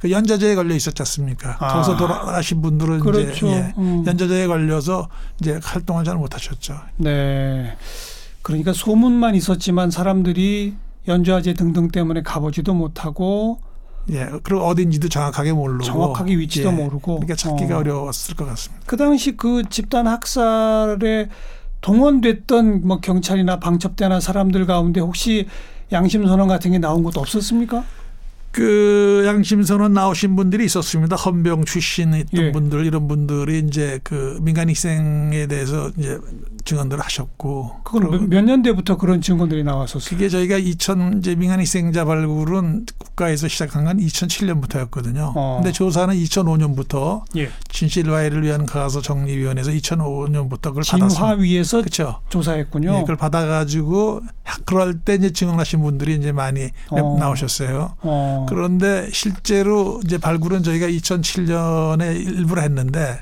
그 0.00 0.12
연좌제에 0.12 0.54
걸려 0.54 0.74
있었지 0.76 1.02
않습니까? 1.02 1.56
아. 1.58 1.72
거기서 1.74 1.96
돌아가신 1.96 2.62
분들은 2.62 3.00
그렇죠. 3.00 3.48
이제 3.48 3.56
예, 3.56 3.74
음. 3.78 4.04
연좌제에 4.06 4.46
걸려서 4.46 5.08
이제 5.40 5.58
활동을 5.60 6.04
잘 6.04 6.14
못하셨죠. 6.16 6.78
네. 6.98 7.76
그러니까 8.42 8.72
소문만 8.72 9.34
있었지만 9.34 9.90
사람들이 9.90 10.76
연좌제 11.08 11.54
등등 11.54 11.88
때문에 11.88 12.22
가보지도 12.22 12.74
못하고 12.74 13.60
예, 14.10 14.30
그리고 14.42 14.62
어딘지도 14.62 15.08
정확하게 15.08 15.52
모르고 15.52 15.84
정확하게 15.84 16.36
위치도 16.38 16.68
예, 16.68 16.72
모르고. 16.72 17.16
그러니까 17.16 17.34
찾기가 17.34 17.76
어. 17.76 17.80
어. 17.80 17.82
려웠을 17.82 18.34
것 18.36 18.46
같습니다. 18.46 18.84
그 18.86 18.96
당시 18.96 19.36
그 19.36 19.62
집단 19.68 20.06
학살에 20.06 21.28
동원됐던 21.80 22.86
뭐 22.86 23.00
경찰이나 23.00 23.60
방첩대나 23.60 24.20
사람들 24.20 24.66
가운데 24.66 25.00
혹시 25.00 25.46
양심 25.92 26.26
선언 26.26 26.48
같은 26.48 26.72
게 26.72 26.78
나온 26.78 27.02
것도 27.02 27.20
없었습니까? 27.20 27.84
그 28.50 29.24
양심선언 29.26 29.92
나오신 29.92 30.36
분들이 30.36 30.64
있었습니다. 30.64 31.16
헌병 31.16 31.64
출신 31.64 32.14
있던 32.14 32.44
예. 32.44 32.52
분들 32.52 32.86
이런 32.86 33.06
분들이 33.08 33.58
이제 33.60 34.00
그 34.02 34.38
민간 34.42 34.68
희생에 34.68 35.46
대해서 35.46 35.90
이제 35.96 36.18
증언들을 36.64 37.02
하셨고 37.02 37.76
그건 37.84 38.10
몇, 38.10 38.22
몇 38.28 38.42
년대부터 38.42 38.96
그런 38.96 39.20
증언들이 39.20 39.64
나왔었어요. 39.64 40.10
그게 40.10 40.28
저희가 40.28 40.56
2000 40.56 41.18
이제 41.18 41.34
민간 41.34 41.60
희생자 41.60 42.04
발굴은 42.04 42.86
국가에서 42.98 43.48
시작한 43.48 43.84
건 43.84 43.98
2007년부터였거든요. 43.98 45.32
어. 45.36 45.60
근데 45.62 45.72
조사는 45.72 46.14
2005년부터 46.14 47.22
예. 47.36 47.50
진실 47.68 48.10
화해를 48.10 48.42
위한 48.42 48.66
가서 48.66 49.00
정리위원회에서 49.00 49.70
2005년부터 49.70 50.62
그걸 50.62 50.82
받았습니다. 50.84 51.08
진화위에서 51.08 51.78
그렇죠. 51.78 52.20
조사했군요. 52.28 52.96
예, 52.96 53.00
그걸 53.00 53.16
받아가지고 53.16 54.22
그럴 54.64 54.98
때 55.00 55.14
이제 55.14 55.32
증언하신 55.32 55.82
분들이 55.82 56.14
이제 56.16 56.32
많이 56.32 56.70
어. 56.90 57.16
나오셨어요. 57.18 57.96
어. 58.02 58.37
그런데 58.48 59.08
실제로 59.12 60.00
이제 60.04 60.18
발굴은 60.18 60.62
저희가 60.62 60.86
2007년에 60.88 62.16
일부러 62.26 62.62
했는데 62.62 63.20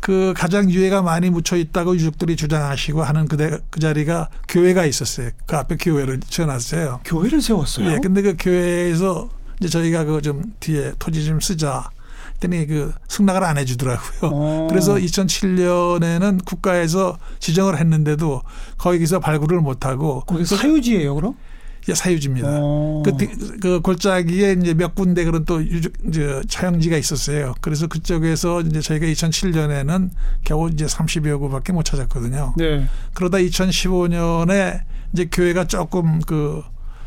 그 0.00 0.32
가장 0.36 0.70
유해가 0.70 1.02
많이 1.02 1.28
묻혀 1.30 1.56
있다고 1.56 1.94
유족들이 1.94 2.36
주장하시고 2.36 3.02
하는 3.02 3.28
그대 3.28 3.58
그 3.68 3.80
자리가 3.80 4.28
교회가 4.48 4.86
있었어요. 4.86 5.30
그 5.46 5.56
앞에 5.56 5.76
교회를 5.76 6.20
지어놨어요. 6.20 7.00
교회를 7.04 7.42
세웠어요. 7.42 7.90
예, 7.92 7.98
근데 8.02 8.22
그 8.22 8.34
교회에서 8.38 9.28
이제 9.60 9.68
저희가 9.68 10.04
그 10.04 10.20
좀 10.22 10.42
뒤에 10.60 10.92
토지 10.98 11.24
좀 11.24 11.40
쓰자. 11.40 11.90
했더니 12.34 12.66
그 12.66 12.94
승낙을 13.08 13.44
안 13.44 13.58
해주더라고요. 13.58 14.30
어. 14.32 14.66
그래서 14.72 14.94
2007년에는 14.94 16.44
국가에서 16.46 17.18
지정을 17.38 17.78
했는데도 17.78 18.42
거기서 18.78 19.20
발굴을 19.20 19.60
못하고 19.60 20.22
거기 20.26 20.44
사유지예요, 20.46 21.14
그럼? 21.14 21.34
이게 21.82 21.94
사유지입니다. 21.94 22.48
어. 22.60 23.02
그, 23.04 23.16
디- 23.16 23.26
그 23.60 23.80
골짜기에 23.80 24.52
이제 24.60 24.74
몇 24.74 24.94
군데 24.94 25.24
그런 25.24 25.44
또 25.44 25.62
유적, 25.64 25.92
이제 26.08 26.40
촬영지가 26.48 26.96
있었어요. 26.96 27.54
그래서 27.60 27.86
그쪽에서 27.86 28.60
이제 28.60 28.80
저희가 28.80 29.06
2007년에는 29.06 30.10
겨우 30.44 30.68
이제 30.70 30.84
30여 30.86 31.38
구밖에 31.40 31.72
못 31.72 31.84
찾았거든요. 31.84 32.54
네. 32.58 32.86
그러다 33.14 33.38
2015년에 33.38 34.80
이제 35.12 35.28
교회가 35.30 35.66
조금 35.66 36.20
그 36.20 36.62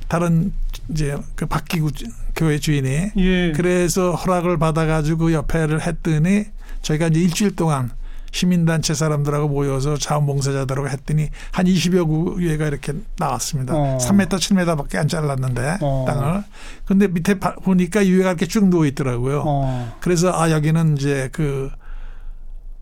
다른 0.07 0.51
이제 0.89 1.15
그 1.35 1.45
바뀌고 1.45 1.91
주- 1.91 2.05
교회 2.35 2.57
주인이 2.59 3.11
예. 3.17 3.51
그래서 3.55 4.11
허락을 4.13 4.57
받아가지고 4.57 5.33
옆에를 5.33 5.81
했더니 5.85 6.45
저희가 6.81 7.07
이제 7.07 7.19
일주일 7.21 7.55
동안 7.55 7.91
시민단체 8.33 8.95
사람들하고 8.95 9.47
모여서 9.47 9.95
자원봉사자들하고 9.95 10.89
했더니 10.89 11.29
한 11.51 11.65
20여 11.67 12.07
구회가 12.07 12.65
이렇게 12.67 12.93
나왔습니다. 13.19 13.73
어. 13.75 13.97
3m, 14.01 14.27
7m밖에 14.27 14.95
안 14.97 15.07
잘랐는데 15.07 15.77
어. 15.81 16.03
땅을. 16.07 16.43
근데 16.85 17.07
밑에 17.07 17.39
바- 17.39 17.53
보니까 17.55 18.05
유해가 18.05 18.29
이렇게 18.31 18.47
쭉 18.47 18.67
누워 18.69 18.85
있더라고요. 18.87 19.43
어. 19.45 19.97
그래서 20.01 20.33
아 20.33 20.49
여기는 20.49 20.97
이제 20.97 21.29
그, 21.31 21.69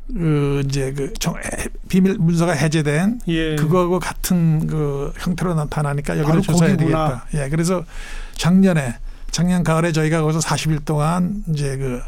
그 0.07 0.63
이제 0.65 0.93
그 0.93 1.11
정, 1.19 1.35
해- 1.35 1.67
비밀 1.89 2.17
문서가 2.17 2.53
해제된 2.53 3.19
예. 3.27 3.55
그거하고 3.57 3.99
같은 3.99 4.67
그 4.67 5.11
형태로 5.17 5.53
나타나니까 5.53 6.17
여기를 6.17 6.41
조사해야 6.41 6.77
거기구나. 6.77 7.07
되겠다. 7.27 7.43
예, 7.45 7.49
그래서 7.49 7.83
작년에 8.37 8.95
작년 9.31 9.63
가을에 9.65 9.91
저희가 9.91 10.21
거기서 10.21 10.39
40일 10.39 10.85
동안 10.85 11.43
이제 11.49 11.75
그 11.77 12.01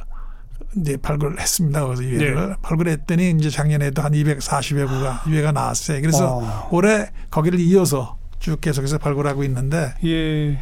이제 0.78 0.98
발굴을 0.98 1.40
했습니다. 1.40 1.82
거기서 1.82 2.04
유해를 2.04 2.50
네. 2.50 2.56
발굴했더니 2.62 3.32
이제 3.32 3.50
작년에도 3.50 4.02
한 4.02 4.12
240여 4.14 4.88
구가 4.88 5.24
유해가 5.28 5.52
나왔어요. 5.52 6.02
그래서 6.02 6.38
어. 6.38 6.70
올해 6.72 7.10
거기를 7.30 7.60
이어서 7.60 8.18
쭉 8.40 8.60
계속해서 8.60 8.98
발굴하고 8.98 9.44
있는데 9.46 9.94
예. 10.06 10.60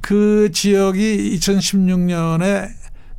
그 0.00 0.50
지역이 0.52 1.36
2016년에 1.38 2.68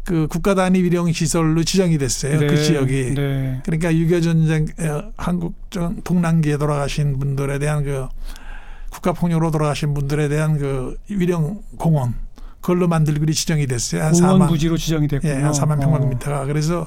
그 0.03 0.27
국가 0.29 0.55
단위 0.55 0.83
위령 0.83 1.11
시설로 1.11 1.63
지정이 1.63 1.97
됐어요. 1.97 2.39
그 2.39 2.45
네. 2.45 2.55
지역이. 2.55 3.13
네. 3.15 3.61
그러니까 3.65 3.91
6.25 3.91 4.23
전쟁 4.23 4.65
어, 4.79 5.11
한국 5.17 5.55
전 5.69 6.01
동남기에 6.03 6.57
돌아가신 6.57 7.19
분들에 7.19 7.59
대한 7.59 7.83
그 7.83 8.07
국가 8.89 9.11
폭력으로 9.11 9.51
돌아가신 9.51 9.93
분들에 9.93 10.29
대한 10.29 10.57
그 10.57 10.95
위령 11.09 11.61
공원 11.77 12.15
그걸로 12.67 12.89
만들기로 12.89 13.31
지정이 13.31 13.65
됐어요. 13.65 14.03
한 14.03 14.11
공원 14.11 14.39
4만 14.41 14.49
부지로 14.49 14.75
지정이 14.75 15.07
됐군요. 15.07 15.31
예, 15.31 15.37
한 15.37 15.53
4만 15.53 15.79
평방미터가 15.79 16.45
그래서 16.47 16.85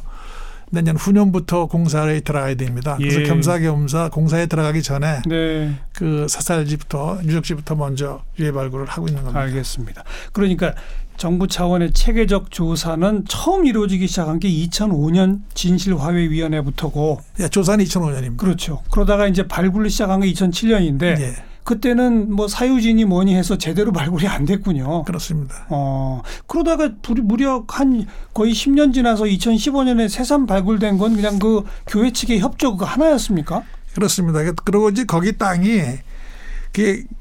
내년 0.70 0.94
후년부터 0.94 1.66
공사에 1.66 2.20
들어가야 2.20 2.54
됩니다. 2.54 2.96
그래서 2.99 3.22
예. 3.22 3.25
겸사겸사 3.25 4.10
공사에 4.10 4.44
들어가기 4.44 4.82
전에 4.82 5.22
네. 5.26 5.75
그 5.94 6.26
사살지부터 6.28 7.20
유적지부터 7.25 7.76
먼저 7.76 8.22
유해 8.38 8.52
발굴을 8.52 8.84
하고 8.84 9.08
있는 9.08 9.22
겁니다. 9.22 9.40
알겠습니다. 9.40 10.04
그러니까 10.34 10.75
정부 11.16 11.49
차원의 11.49 11.92
체계적 11.94 12.50
조사는 12.50 13.25
처음 13.26 13.64
이루어지기 13.64 14.06
시작한 14.06 14.38
게 14.38 14.50
2005년 14.50 15.40
진실화훼위원회부터고 15.54 17.22
예, 17.40 17.49
조사는 17.49 17.82
2005년입니다. 17.87 18.37
그렇죠. 18.37 18.82
그러다가 18.90 19.26
이제 19.26 19.49
발굴을 19.49 19.88
시작한 19.88 20.20
게 20.20 20.30
2007년인데 20.30 21.02
예, 21.20 21.34
그때는 21.64 22.33
뭐 22.33 22.49
사유진이 22.49 23.05
뭐니 23.05 23.35
해서 23.35 23.59
제대로 23.59 23.93
발굴이 23.93 24.26
안 24.26 24.45
됐군요. 24.45 25.05
그렇습니다. 25.05 25.67
어 25.69 26.23
그러다가 26.47 26.90
불이 27.02 27.23
무려 27.23 27.64
한 27.69 28.07
거의 28.35 28.52
10년 28.52 28.93
지나서 28.93 29.25
2015년에 29.25 30.09
새삼 30.09 30.47
발굴된 30.47 30.99
건 30.99 31.17
그냥 31.17 31.38
그 31.38 31.64
교회 31.87 32.12
측의 32.12 32.40
협조 32.40 32.76
그 32.76 32.85
하나였습니까? 32.85 33.62
그렇습니다. 33.95 34.40
그리고 34.64 34.88
이제 34.88 35.05
거기 35.05 35.37
땅이 35.37 35.81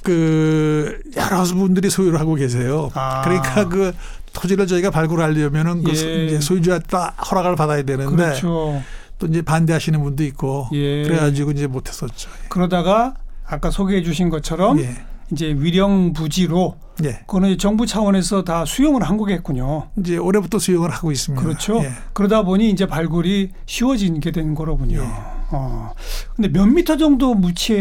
그 0.03 1.00
여러 1.15 1.43
분들이 1.43 1.89
소유를 1.89 2.19
하고 2.19 2.36
계세요. 2.36 2.91
아. 2.93 3.22
그러니까 3.24 3.67
그 3.67 3.93
토지를 4.34 4.67
저희가 4.67 4.91
발굴하려면은 4.91 5.84
그 5.84 5.91
예. 5.91 6.39
소유주한테 6.39 6.88
다 6.88 7.15
허락을 7.31 7.55
받아야 7.55 7.81
되는데 7.81 8.15
그렇죠. 8.15 8.81
또 9.17 9.27
이제 9.27 9.41
반대하시는 9.41 10.01
분도 10.01 10.24
있고 10.24 10.69
예. 10.74 11.03
그래가지고 11.03 11.51
이제 11.51 11.67
못했었죠. 11.67 12.29
그러다가 12.48 13.15
아까 13.49 13.71
소개해 13.71 14.03
주신 14.03 14.29
것처럼 14.29 14.79
예, 14.79 14.95
이제 15.31 15.47
위령 15.57 16.13
부지로 16.13 16.75
예. 17.03 17.19
그거는 17.25 17.57
정부 17.57 17.85
차원에서 17.85 18.43
다 18.43 18.63
수용을 18.65 19.03
한 19.03 19.17
거겠군요. 19.17 19.89
이제 19.97 20.17
올해부터 20.17 20.59
수용을 20.59 20.91
하고 20.91 21.12
있습니다. 21.12 21.43
그렇죠. 21.43 21.79
예. 21.83 21.91
그러다 22.13 22.43
보니 22.43 22.69
이제 22.69 22.85
발굴이 22.85 23.49
쉬워지게 23.65 24.31
된 24.31 24.53
거로군요. 24.53 24.99
예. 24.99 25.07
어. 25.51 25.93
근데 26.35 26.49
몇 26.49 26.67
미터 26.67 26.95
정도 26.97 27.33
묻혀 27.33 27.75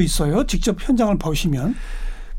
있어요? 0.00 0.46
직접 0.46 0.76
현장을 0.80 1.18
보시면 1.18 1.74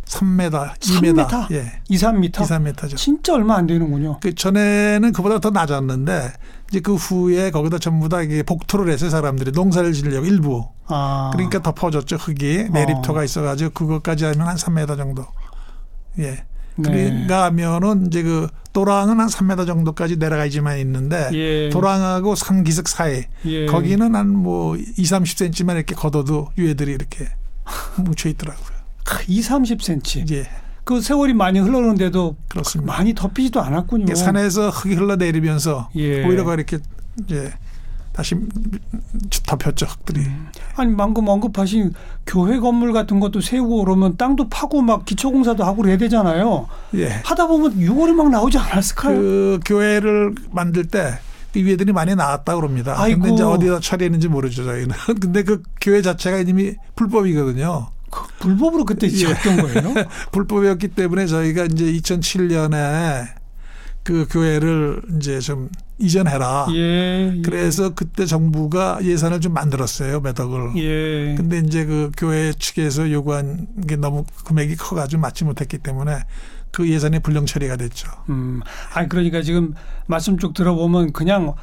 3m, 0.06 0.52
3m? 0.80 1.28
2m, 1.28 1.52
예, 1.52 1.82
2, 1.90 1.96
3미터. 1.98 2.42
2, 2.42 2.44
3m죠. 2.46 2.96
진짜 2.96 3.34
얼마 3.34 3.56
안 3.58 3.68
되는군요. 3.68 4.20
그 4.22 4.34
전에는 4.36 5.12
그보다 5.14 5.40
더 5.40 5.50
낮았는데 5.50 6.32
이제 6.70 6.80
그 6.80 6.96
후에 6.96 7.52
거기다 7.52 7.80
전부 7.80 8.08
다 8.10 8.22
이게 8.22 8.44
복토를 8.44 8.92
해서 8.92 9.10
사람들이 9.10 9.52
농사를 9.52 9.92
지으려고 9.94 10.26
일부 10.26 10.68
아. 10.88 11.32
그러니까 11.34 11.62
덮어졌죠 11.62 12.18
흙이 12.18 12.70
내립토가 12.72 13.24
있어가지고 13.24 13.72
그것까지 13.72 14.26
하면 14.26 14.48
한 14.48 14.56
3m 14.56 14.96
정도. 14.98 15.26
예. 16.20 16.44
네. 16.78 16.84
그러니까 16.84 17.46
하면은 17.46 18.08
이제 18.08 18.22
그 18.22 18.48
도랑은 18.74 19.20
한 19.20 19.28
3m 19.28 19.66
정도까지 19.66 20.18
내려가야지만 20.18 20.78
있는데 20.80 21.30
예. 21.34 21.70
도랑하고 21.70 22.36
산기슭 22.36 22.84
사이 22.88 23.24
예. 23.46 23.66
거기는 23.66 24.14
한 24.14 24.28
뭐 24.36 24.76
2, 24.76 24.82
30cm만 24.98 25.76
이렇게 25.76 25.96
걷어도 25.96 26.50
유해들이 26.58 26.92
이렇게 26.92 27.30
뭉쳐 27.98 28.30
있더라고요. 28.30 28.75
2, 29.28 29.42
30cm. 29.42 30.32
예, 30.32 30.48
그 30.84 31.02
세월이 31.02 31.34
많이 31.34 31.60
흘러는데도 31.60 32.36
그렇습니다. 32.48 32.92
많이 32.94 33.14
덮이지도 33.14 33.62
않았군요. 33.62 34.14
산에서 34.16 34.70
흙이 34.70 34.96
흘러내리면서 34.96 35.90
예. 35.96 36.26
오히려 36.26 36.54
이렇게 36.54 36.80
이제 37.24 37.52
다시 38.14 38.36
덮였죠 39.46 39.86
흙들이. 39.88 40.26
아니 40.76 40.96
방금 40.96 41.28
언급하신 41.28 41.94
교회 42.26 42.60
건물 42.60 42.94
같은 42.94 43.20
것도 43.20 43.42
세우고 43.42 43.84
그러면 43.84 44.16
땅도 44.16 44.48
파고 44.50 44.82
막 44.82 45.06
기초공사도 45.06 45.64
하고 45.64 45.82
그래야 45.82 45.98
되잖아요. 45.98 46.68
예. 46.96 47.10
하다 47.24 47.48
보면 47.48 47.80
6월이 47.80 48.14
막 48.14 48.30
나오지 48.30 48.58
않았을까요? 48.58 49.18
그 49.18 49.60
교회를 49.66 50.36
만들 50.52 50.88
때 50.88 51.20
위에들이 51.54 51.94
많이 51.94 52.16
나왔다 52.16 52.56
그럽니다. 52.56 52.96
아이고. 52.98 53.22
근데 53.22 53.34
이제 53.34 53.44
어디다 53.44 53.80
처리했는지 53.80 54.28
모르죠 54.28 54.64
저희는. 54.66 54.96
근데 55.20 55.44
그 55.44 55.64
교회 55.82 56.02
자체가 56.02 56.40
이미 56.40 56.76
불법이거든요. 56.96 57.88
그 58.16 58.28
불법으로 58.40 58.86
그때 58.86 59.08
예. 59.08 59.12
지었던 59.12 59.58
거예요? 59.58 59.94
불법이었기 60.32 60.90
때문에 60.90 61.28
저희가 61.28 61.66
이제 61.66 61.86
2007년에 61.86 63.28
그 64.04 64.26
교회를 64.30 65.02
이제 65.18 65.40
좀 65.40 65.70
이전해라. 65.98 66.68
예. 66.72 67.36
예. 67.38 67.42
그래서 67.44 67.94
그때 67.94 68.26
정부가 68.26 69.00
예산을 69.04 69.42
좀 69.42 69.54
만들었어요 69.54 70.22
매덕을. 70.22 70.78
예. 70.78 71.36
근데 71.36 71.60
이제 71.60 71.86
그 71.86 72.12
교회 72.16 72.54
측에서 72.54 73.12
요구한 73.12 73.68
게 73.88 73.98
너무 73.98 74.24
금액이 74.46 74.78
커가지고 74.78 75.22
맞지 75.22 75.44
못했기 75.44 75.80
때문에 75.80 76.20
그 76.72 76.90
예산이 76.90 77.20
불령 77.20 77.46
처리가 77.46 77.76
됐죠. 77.78 78.08
음. 78.30 78.62
아니 78.94 79.10
그러니까 79.10 79.42
지금 79.42 79.74
말씀 80.08 80.38
쭉 80.38 80.54
들어보면 80.54 81.12
그냥 81.12 81.54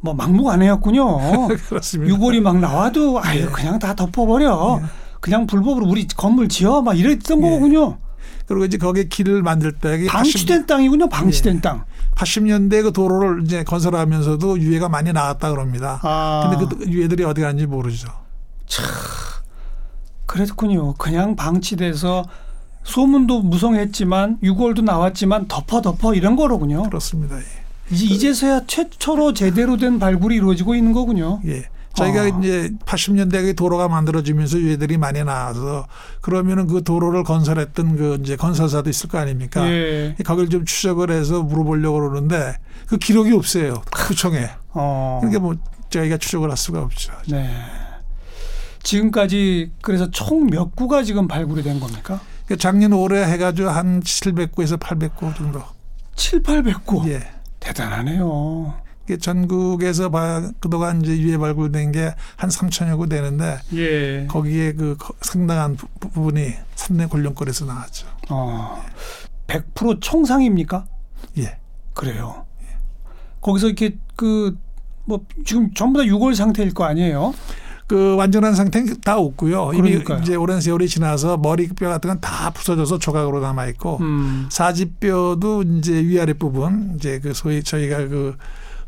뭐 0.00 0.14
막무가내였군요. 0.14 1.48
그렇습니다. 1.68 2.14
6월이 2.14 2.40
막 2.40 2.58
나와도 2.58 3.20
아유 3.22 3.42
예. 3.42 3.46
그냥 3.46 3.78
다 3.78 3.94
덮어버려. 3.94 4.80
그냥 5.20 5.46
불법으로 5.46 5.86
우리 5.86 6.06
건물 6.06 6.48
지어 6.48 6.82
막 6.82 6.98
이랬던 6.98 7.42
예. 7.42 7.50
거군요. 7.50 7.98
그리고 8.46 8.64
이제 8.64 8.78
거기에 8.78 9.04
길을 9.04 9.42
만들 9.42 9.72
때 9.72 10.06
방치된 10.06 10.66
땅이군요. 10.66 11.08
방치된 11.08 11.56
예. 11.56 11.60
땅. 11.60 11.84
80년대 12.14 12.82
그 12.82 12.92
도로를 12.92 13.42
이제 13.44 13.62
건설하면서도 13.62 14.58
유해가 14.60 14.88
많이 14.88 15.12
나왔다 15.12 15.50
그럽니다. 15.50 16.00
아. 16.02 16.56
근데 16.58 16.76
그 16.84 16.90
유해들이 16.90 17.24
어디 17.24 17.42
갔는지 17.42 17.66
모르죠. 17.66 18.08
그랬군요. 20.26 20.94
그냥 20.94 21.36
방치돼서 21.36 22.24
소문도 22.84 23.42
무성했지만 23.42 24.38
6월도 24.42 24.82
나왔지만 24.82 25.46
덮어 25.48 25.82
덮어 25.82 26.14
이런 26.14 26.36
거로군요. 26.36 26.84
그렇습니다. 26.84 27.38
예. 27.38 27.42
이제 27.90 28.06
이제서야 28.06 28.66
최초로 28.66 29.32
제대로 29.34 29.76
된 29.76 29.98
발굴이 29.98 30.34
이루어지고 30.36 30.74
있는 30.74 30.92
거군요. 30.92 31.40
예. 31.46 31.64
저희가 31.98 32.22
아. 32.22 32.26
이제 32.28 32.70
80년대에 32.84 33.56
도로가 33.56 33.88
만들어지면서 33.88 34.58
유해들이 34.58 34.96
많이 34.98 35.22
나와서 35.24 35.86
그러면은 36.20 36.66
그 36.66 36.82
도로를 36.82 37.24
건설했던 37.24 37.96
그 37.96 38.18
이제 38.22 38.36
건설사도 38.36 38.88
있을 38.90 39.08
거 39.08 39.18
아닙니까? 39.18 39.68
예. 39.70 40.14
거기를 40.24 40.48
좀 40.48 40.64
추적을 40.64 41.10
해서 41.10 41.42
물어보려고 41.42 42.00
그러는데 42.00 42.54
그 42.86 42.96
기록이 42.96 43.32
없어요. 43.32 43.82
구청에. 43.92 44.48
어. 44.70 45.18
그러니까 45.20 45.40
뭐 45.40 45.54
저희가 45.90 46.16
추적을 46.18 46.48
할 46.50 46.56
수가 46.56 46.80
없죠. 46.82 47.12
네. 47.28 47.50
지금까지 48.82 49.72
그래서 49.82 50.10
총 50.10 50.46
몇 50.46 50.74
구가 50.76 51.02
지금 51.02 51.28
발굴이 51.28 51.62
된 51.62 51.78
겁니까? 51.80 52.20
그러니까 52.46 52.62
작년 52.62 52.92
올해 52.92 53.24
해가지고 53.24 53.68
한 53.68 54.00
700구에서 54.00 54.78
800구 54.78 55.36
정도. 55.36 55.62
7, 56.16 56.42
800구. 56.42 57.08
예. 57.10 57.20
대단하네요. 57.60 58.74
이게 59.08 59.16
전국에서 59.16 60.10
봐- 60.10 60.50
그동안 60.60 61.00
이제 61.00 61.16
유해 61.18 61.38
발굴된 61.38 61.92
게 61.92 62.14
한 62.36 62.50
3천여 62.50 62.98
구 62.98 63.08
되는데 63.08 63.58
예. 63.72 64.26
거기에 64.26 64.74
그 64.74 64.96
거- 64.98 65.14
상당한 65.22 65.76
부- 65.76 65.88
부분이 65.98 66.52
삼내 66.76 67.06
권령골에서 67.06 67.64
나왔죠. 67.64 68.06
어. 68.28 68.84
100% 69.46 69.98
총상입니까? 70.02 70.84
예. 71.38 71.56
그래요. 71.94 72.44
거기서 73.40 73.68
이렇게 73.68 73.96
그 74.14 74.54
뭐 75.06 75.24
지금 75.46 75.72
전부 75.72 75.98
다 75.98 76.04
6월 76.04 76.34
상태일 76.34 76.74
거 76.74 76.84
아니에요? 76.84 77.32
그 77.86 78.14
완전한 78.16 78.54
상태는 78.54 79.00
다 79.00 79.16
없고요. 79.16 79.70
이미 79.72 79.92
그러니까요. 79.92 80.18
이제 80.20 80.34
오랜 80.34 80.60
세월이 80.60 80.86
지나서 80.86 81.38
머리뼈 81.38 81.88
같은 81.88 82.08
건 82.08 82.20
다 82.20 82.50
부서져서 82.50 82.98
조각으로 82.98 83.40
남아 83.40 83.68
있고 83.68 83.96
음. 84.02 84.48
사지뼈도 84.52 85.62
이제 85.62 85.94
위아래 85.94 86.34
부분 86.34 86.92
이제 86.96 87.20
그 87.20 87.32
소위 87.32 87.62
저희가 87.62 88.08
그 88.08 88.36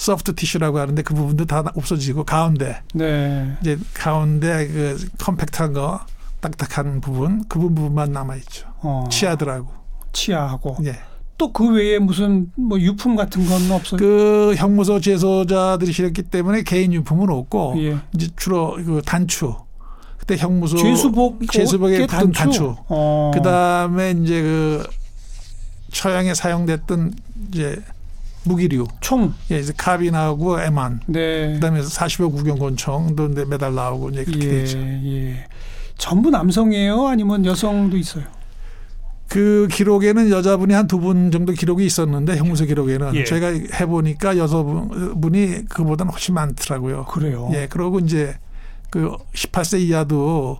소프트 0.01 0.35
티슈라고 0.35 0.79
하는데 0.79 1.03
그 1.03 1.13
부분도 1.15 1.45
다 1.45 1.63
없어지고 1.75 2.25
가운데 2.25 2.81
네. 2.95 3.55
이제 3.61 3.79
가운데 3.93 4.67
그 4.67 5.09
컴팩트한 5.19 5.75
거 5.75 6.01
딱딱한 6.41 7.03
부분 7.03 7.45
그 7.49 7.59
부분만 7.59 8.11
남아 8.11 8.37
있죠. 8.37 8.67
어. 8.81 9.05
치아들하고. 9.11 9.69
치아하고 10.13 10.79
예. 10.87 10.97
또 11.37 11.53
그 11.53 11.69
외에 11.75 11.99
무슨 11.99 12.51
뭐 12.57 12.81
유품 12.81 13.15
같은 13.15 13.45
건 13.47 13.71
없어요? 13.73 13.99
그 13.99 14.55
형무소 14.57 15.01
제소자들이 15.01 15.93
실었기 15.93 16.23
때문에 16.25 16.63
개인 16.63 16.95
유품은 16.95 17.29
없고 17.29 17.75
예. 17.79 17.99
이제 18.15 18.29
주로 18.37 18.77
그 18.77 19.03
단추. 19.05 19.55
그때 20.17 20.37
형무소 20.39 20.79
죄수복 20.79 21.41
죄수복에 21.53 22.05
어깨 22.05 22.07
붙은 22.07 22.33
단추. 22.33 22.75
어. 22.89 23.33
그다음에 23.35 24.13
이제 24.13 24.41
그 24.41 24.87
처형에 25.93 26.33
사용됐던 26.33 27.13
이제 27.53 27.83
무기류. 28.45 28.87
총. 29.01 29.35
예, 29.51 29.59
이제 29.59 29.73
카빈하고 29.77 30.61
에만. 30.61 31.01
네. 31.07 31.55
그다음에 31.55 31.81
40여 31.81 32.33
구경 32.35 32.59
권총도 32.59 33.29
이제 33.33 33.45
매달 33.45 33.75
나오고 33.75 34.11
이제 34.11 34.25
그렇게 34.25 34.47
예, 34.47 34.51
되죠. 34.51 34.79
예. 34.79 35.47
전부 35.99 36.31
남성이에요? 36.31 37.07
아니면 37.09 37.45
여성도 37.45 37.97
있어요? 37.99 38.25
그 39.29 39.69
기록에는 39.71 40.31
여자분이 40.31 40.75
한 40.75 40.89
두 40.89 40.99
분 40.99 41.31
정도 41.31 41.53
기록이 41.53 41.85
있었는데 41.87 42.37
형무소 42.37 42.65
기록에는 42.65 43.15
예. 43.15 43.25
제가 43.25 43.47
해보니까 43.81 44.37
여성분이 44.39 45.67
그보다는 45.67 46.11
훨씬 46.13 46.35
많더라고요. 46.35 47.05
그래요. 47.05 47.49
예, 47.53 47.67
그러고 47.69 47.99
이제 48.01 48.39
그 48.91 49.13
18세 49.35 49.81
이하도 49.83 50.59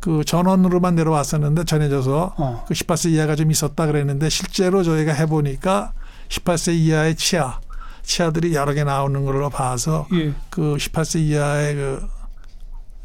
그 0.00 0.24
전원으로만 0.24 0.94
내려왔었는데 0.96 1.64
전해져서 1.64 2.34
어. 2.38 2.64
그 2.66 2.74
18세 2.74 3.10
이하가 3.12 3.36
좀 3.36 3.50
있었다 3.50 3.86
그랬는데 3.86 4.28
실제로 4.30 4.82
저희가 4.82 5.12
해보니까 5.12 5.92
18세 6.30 6.74
이하의 6.74 7.16
치아, 7.16 7.60
치아들이 8.02 8.54
여러 8.54 8.72
개 8.72 8.84
나오는 8.84 9.24
걸로 9.24 9.50
봐서 9.50 10.06
예. 10.14 10.32
그 10.48 10.76
18세 10.78 11.20
이하의 11.20 11.74
그 11.74 12.20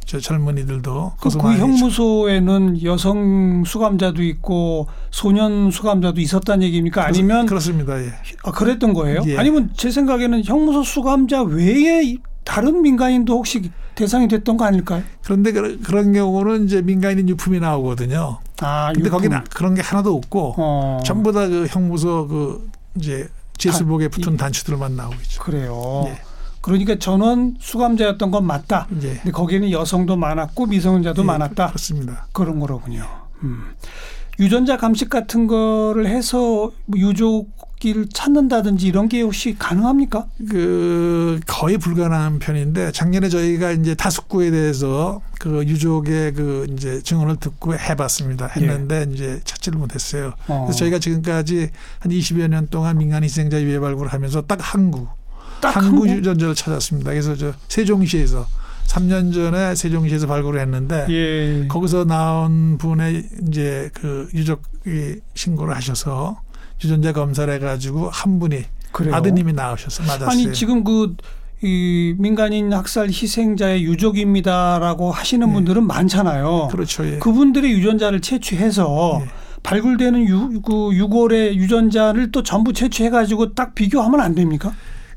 저 0.08 0.20
젊은이들도 0.20 1.14
그, 1.20 1.30
그. 1.30 1.40
형무소에는 1.58 2.84
여성 2.84 3.64
수감자도 3.66 4.22
있고 4.22 4.86
소년 5.10 5.72
수감자도 5.72 6.22
있었다는 6.22 6.62
얘기입니까? 6.68 7.04
아니면 7.08 7.48
그렇습니다. 7.48 8.00
예. 8.00 8.14
아, 8.44 8.52
그랬던 8.52 8.94
거예요? 8.94 9.24
예. 9.26 9.36
아니면 9.36 9.72
제 9.76 9.90
생각에는 9.90 10.44
형무소 10.46 10.84
수감자 10.84 11.42
외에 11.42 12.04
이- 12.04 12.20
다른 12.44 12.84
민간인도 12.84 13.34
혹시 13.34 13.72
대상이 13.96 14.28
됐던 14.28 14.58
거 14.58 14.66
아닐까요? 14.66 15.02
그런데 15.24 15.52
그- 15.52 15.80
그런 15.82 16.14
경우는 16.14 16.66
이제 16.66 16.84
민간인 16.84 17.28
유품이 17.28 17.60
나오거든요. 17.60 18.38
아, 18.62 18.92
근데 18.94 19.08
유품. 19.08 19.12
거기는 19.12 19.44
그런 19.56 19.74
게 19.74 19.82
하나도 19.82 20.16
없고 20.16 20.54
어, 20.60 21.00
전부 21.04 21.32
다 21.32 21.48
그 21.48 21.66
형무소 21.68 22.28
그 22.28 22.70
이제 22.96 23.30
제수복에 23.58 24.08
붙은 24.10 24.34
이- 24.34 24.38
단추들만 24.38 24.96
나오고 24.96 25.16
있죠. 25.24 25.42
그래요. 25.44 26.04
예. 26.08 26.22
그러니까 26.62 26.96
전원 26.98 27.56
수감자였던 27.60 28.32
건 28.32 28.46
맞다. 28.46 28.88
이제 28.98 29.16
근데 29.22 29.32
거기는 29.32 29.70
여성도 29.72 30.16
많았고 30.16 30.66
미성년자도 30.66 31.22
예, 31.22 31.26
많았다. 31.26 31.68
그렇습니다. 31.68 32.28
그런 32.34 32.60
거로군요. 32.60 33.06
음. 33.44 33.76
유전자 34.40 34.78
감식 34.78 35.10
같은 35.10 35.48
거를 35.48 36.08
해서 36.08 36.72
뭐 36.86 37.00
유족을 37.00 38.10
찾는다든지 38.14 38.88
이런 38.88 39.08
게 39.08 39.22
혹시 39.22 39.56
가능합니까? 39.58 40.28
그 40.50 41.40
거의 41.48 41.78
불가능한 41.78 42.40
편인데 42.40 42.92
작년에 42.92 43.30
저희가 43.30 43.72
이제 43.72 43.96
다숙구에 43.96 44.52
대해서 44.52 45.22
그 45.40 45.64
유족의 45.66 46.34
그 46.34 46.68
이제 46.72 47.02
증언을 47.02 47.38
듣고 47.38 47.78
해봤습니다. 47.78 48.48
했는데 48.48 49.08
이제 49.14 49.40
찾지를 49.46 49.80
못했어요. 49.80 50.34
예. 50.50 50.54
어. 50.54 50.66
그래서 50.66 50.80
저희가 50.80 51.00
지금까지 51.00 51.70
한 52.00 52.12
20여 52.12 52.48
년 52.50 52.68
동안 52.68 52.98
민간 52.98 53.24
희생자 53.24 53.62
유해 53.62 53.80
발굴을 53.80 54.12
하면서 54.12 54.42
딱 54.42 54.60
한구 54.62 55.08
딱 55.62 55.78
한구? 55.78 56.08
유전자를 56.10 56.56
찾았습니다. 56.56 57.12
그래서 57.12 57.36
저 57.36 57.54
세종시에서 57.70 58.48
3년 58.88 59.34
전에 59.34 59.76
세종시에서 59.76 60.28
발굴을 60.28 60.60
했는데 60.62 61.06
예. 61.10 61.68
거기서 61.68 62.06
나온 62.06 62.78
분의 62.78 63.24
이제 63.48 63.90
그 63.94 64.30
유족이 64.34 65.20
신고를 65.34 65.76
하셔서 65.76 66.42
유전자 66.84 67.12
검사를 67.14 67.52
해가지고 67.54 68.10
한 68.10 68.40
분이 68.40 68.64
그래요. 68.92 69.16
아드님이 69.16 69.54
나오셔서 69.54 70.04
맞았어요. 70.04 70.30
아니 70.30 70.54
지금 70.54 70.84
그 70.84 71.16
이 71.66 72.14
민간인 72.18 72.72
학살 72.74 73.08
희생자의 73.08 73.84
유족입니다라고 73.86 75.12
하시는 75.12 75.48
예. 75.48 75.52
분들은 75.52 75.88
많잖아요. 75.88 76.68
그렇죠. 76.72 77.06
예. 77.08 77.18
그분들의 77.18 77.72
유전자를 77.72 78.22
채취해서 78.22 79.22
예. 79.24 79.30
발굴되는 79.64 80.28
유, 80.28 80.62
그 80.62 80.92
유골의 80.94 81.58
유전자를 81.58 82.32
또 82.32 82.44
전부 82.44 82.72
채취해가지고 82.72 83.54
딱 83.54 83.74
비교하면 83.74 84.20
안 84.20 84.36
됩니까? 84.36 84.74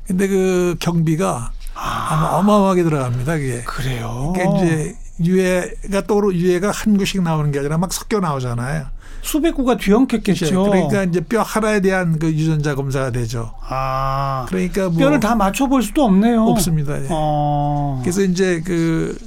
근데 0.07 0.27
그 0.27 0.75
경비가 0.79 1.51
아마 1.81 2.27
어마어마하게 2.37 2.83
들어갑니다. 2.83 3.37
그게. 3.37 3.61
그래요. 3.63 4.33
그러니까 4.35 4.63
이제 4.63 4.95
유해가 5.23 6.01
또 6.01 6.33
유해가 6.33 6.71
한 6.71 6.97
구씩 6.97 7.21
나오는 7.21 7.51
게 7.51 7.59
아니라 7.59 7.77
막 7.77 7.91
섞여 7.93 8.19
나오잖아요. 8.19 8.87
수백 9.21 9.55
구가 9.55 9.77
뒤엉켰겠죠. 9.77 10.63
그러니까 10.63 11.03
이제 11.03 11.19
뼈 11.19 11.41
하나에 11.41 11.81
대한 11.81 12.19
그 12.19 12.27
유전자 12.27 12.75
검사가 12.75 13.11
되죠. 13.11 13.53
아 13.61 14.45
그러니까 14.49 14.89
뭐 14.89 14.97
뼈를 14.97 15.19
다 15.19 15.35
맞춰 15.35 15.67
볼 15.67 15.83
수도 15.83 16.03
없네요. 16.03 16.45
없습니다. 16.45 17.01
예. 17.01 17.07
어. 17.09 17.99
그래서 18.01 18.21
이제 18.21 18.61
그, 18.65 19.17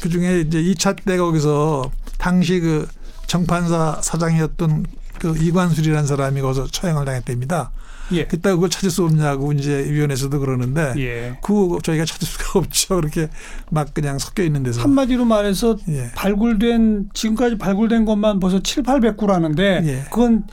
그 0.00 0.08
중에 0.08 0.40
이제 0.40 0.62
2차 0.62 0.96
때 1.04 1.16
거기서 1.16 1.90
당시 2.18 2.60
그 2.60 2.86
정판사 3.26 3.98
사장이었던 4.02 4.86
그 5.18 5.36
이관술이라는 5.38 6.06
사람이 6.06 6.40
거기서 6.42 6.66
처형을 6.66 7.06
당했답니다. 7.06 7.70
예. 8.12 8.26
그때 8.26 8.50
그걸 8.50 8.70
찾을 8.70 8.90
수 8.90 9.04
없냐고 9.04 9.52
이제 9.52 9.84
위원회에서도 9.90 10.38
그러는데 10.38 10.94
예. 10.98 11.38
그 11.42 11.78
저희가 11.82 12.04
찾을 12.04 12.26
수가 12.26 12.58
없죠. 12.60 12.96
그렇게 12.96 13.28
막 13.70 13.92
그냥 13.94 14.18
섞여 14.18 14.42
있는 14.42 14.62
데서. 14.62 14.80
한마디로 14.82 15.24
말해서 15.24 15.76
예. 15.88 16.10
발굴된 16.14 17.10
지금까지 17.14 17.58
발굴된 17.58 18.04
것만 18.04 18.40
벌써 18.40 18.62
7, 18.62 18.82
800구라는데 18.82 19.60
예. 19.86 20.04
그건 20.10 20.44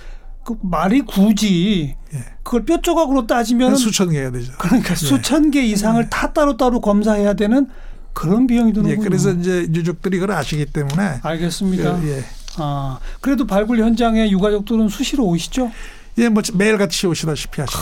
그 0.43 0.57
말이 0.61 1.01
굳이 1.01 1.95
예. 2.13 2.17
그걸 2.43 2.65
뼈 2.65 2.81
조각으로 2.81 3.27
따지면 3.27 3.69
한 3.69 3.75
수천 3.77 4.09
개가 4.11 4.31
되죠. 4.31 4.51
그러니까 4.57 4.95
수천 4.95 5.51
개 5.51 5.63
이상을 5.63 6.09
다 6.09 6.33
따로따로 6.33 6.81
검사해야 6.81 7.33
되는 7.33 7.67
그런 8.13 8.45
비용이 8.47 8.69
예, 8.69 8.73
드는군요. 8.73 9.03
그래서 9.03 9.31
이제 9.31 9.67
유족들이 9.73 10.19
그걸 10.19 10.35
아시기 10.35 10.65
때문에 10.65 11.19
알겠습니다. 11.23 11.99
그, 11.99 12.09
예. 12.09 12.23
아 12.57 12.99
그래도 13.21 13.47
발굴 13.47 13.79
현장에 13.79 14.29
유가족들은 14.29 14.89
수시로 14.89 15.25
오시죠? 15.25 15.71
예, 16.17 16.29
뭐 16.29 16.43
매일 16.53 16.77
같이 16.77 17.07
오시다시피 17.07 17.61
하시죠. 17.61 17.79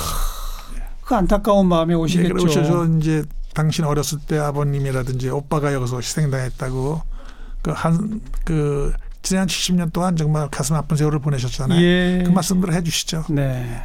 그 1.04 1.16
안타까운 1.16 1.68
마음에 1.68 1.94
예, 1.94 1.98
오시겠죠. 1.98 2.34
그래 2.34 2.44
오셔서 2.44 2.86
이제 2.98 3.24
당신 3.54 3.84
어렸을 3.86 4.20
때 4.20 4.38
아버님이라든지 4.38 5.30
오빠가 5.30 5.74
여기서 5.74 5.98
희생당했다고 5.98 7.02
그한그 7.62 8.94
지난 9.22 9.48
70년 9.48 9.94
동안 9.94 10.16
정말 10.16 10.50
가슴 10.50 10.76
아픈 10.76 10.98
세월을 10.98 11.20
보내셨잖아요. 11.20 11.82
예. 11.82 12.24
그 12.26 12.32
말씀들을 12.32 12.74
해주시죠. 12.74 13.26
네. 13.30 13.82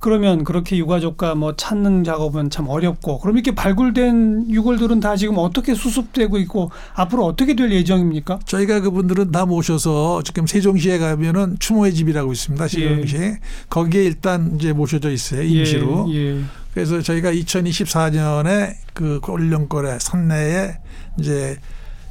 그러면 0.00 0.44
그렇게 0.44 0.78
유가족과 0.78 1.34
뭐 1.34 1.54
찾는 1.54 2.04
작업은 2.04 2.48
참 2.48 2.68
어렵고 2.68 3.20
그럼 3.20 3.36
이렇게 3.36 3.54
발굴된 3.54 4.50
유골들은 4.50 5.00
다 5.00 5.14
지금 5.14 5.36
어떻게 5.36 5.74
수습되고 5.74 6.38
있고 6.38 6.70
앞으로 6.94 7.26
어떻게 7.26 7.54
될 7.54 7.70
예정입니까? 7.70 8.40
저희가 8.46 8.80
그분들은 8.80 9.30
다 9.30 9.44
모셔서 9.44 10.22
지금 10.22 10.46
세종시에 10.46 10.96
가면은 10.98 11.56
추모의 11.58 11.92
집이라고 11.92 12.32
있습니다. 12.32 12.66
세종시 12.66 13.36
거기에 13.68 14.04
일단 14.04 14.56
이제 14.56 14.72
모셔져 14.72 15.10
있어요 15.10 15.42
임시로. 15.42 16.06
예. 16.10 16.14
예. 16.16 16.40
그래서 16.72 17.02
저희가 17.02 17.32
2024년에 17.32 18.74
그 18.94 19.20
올령골의 19.28 19.98
산내에 20.00 20.78
이제 21.18 21.58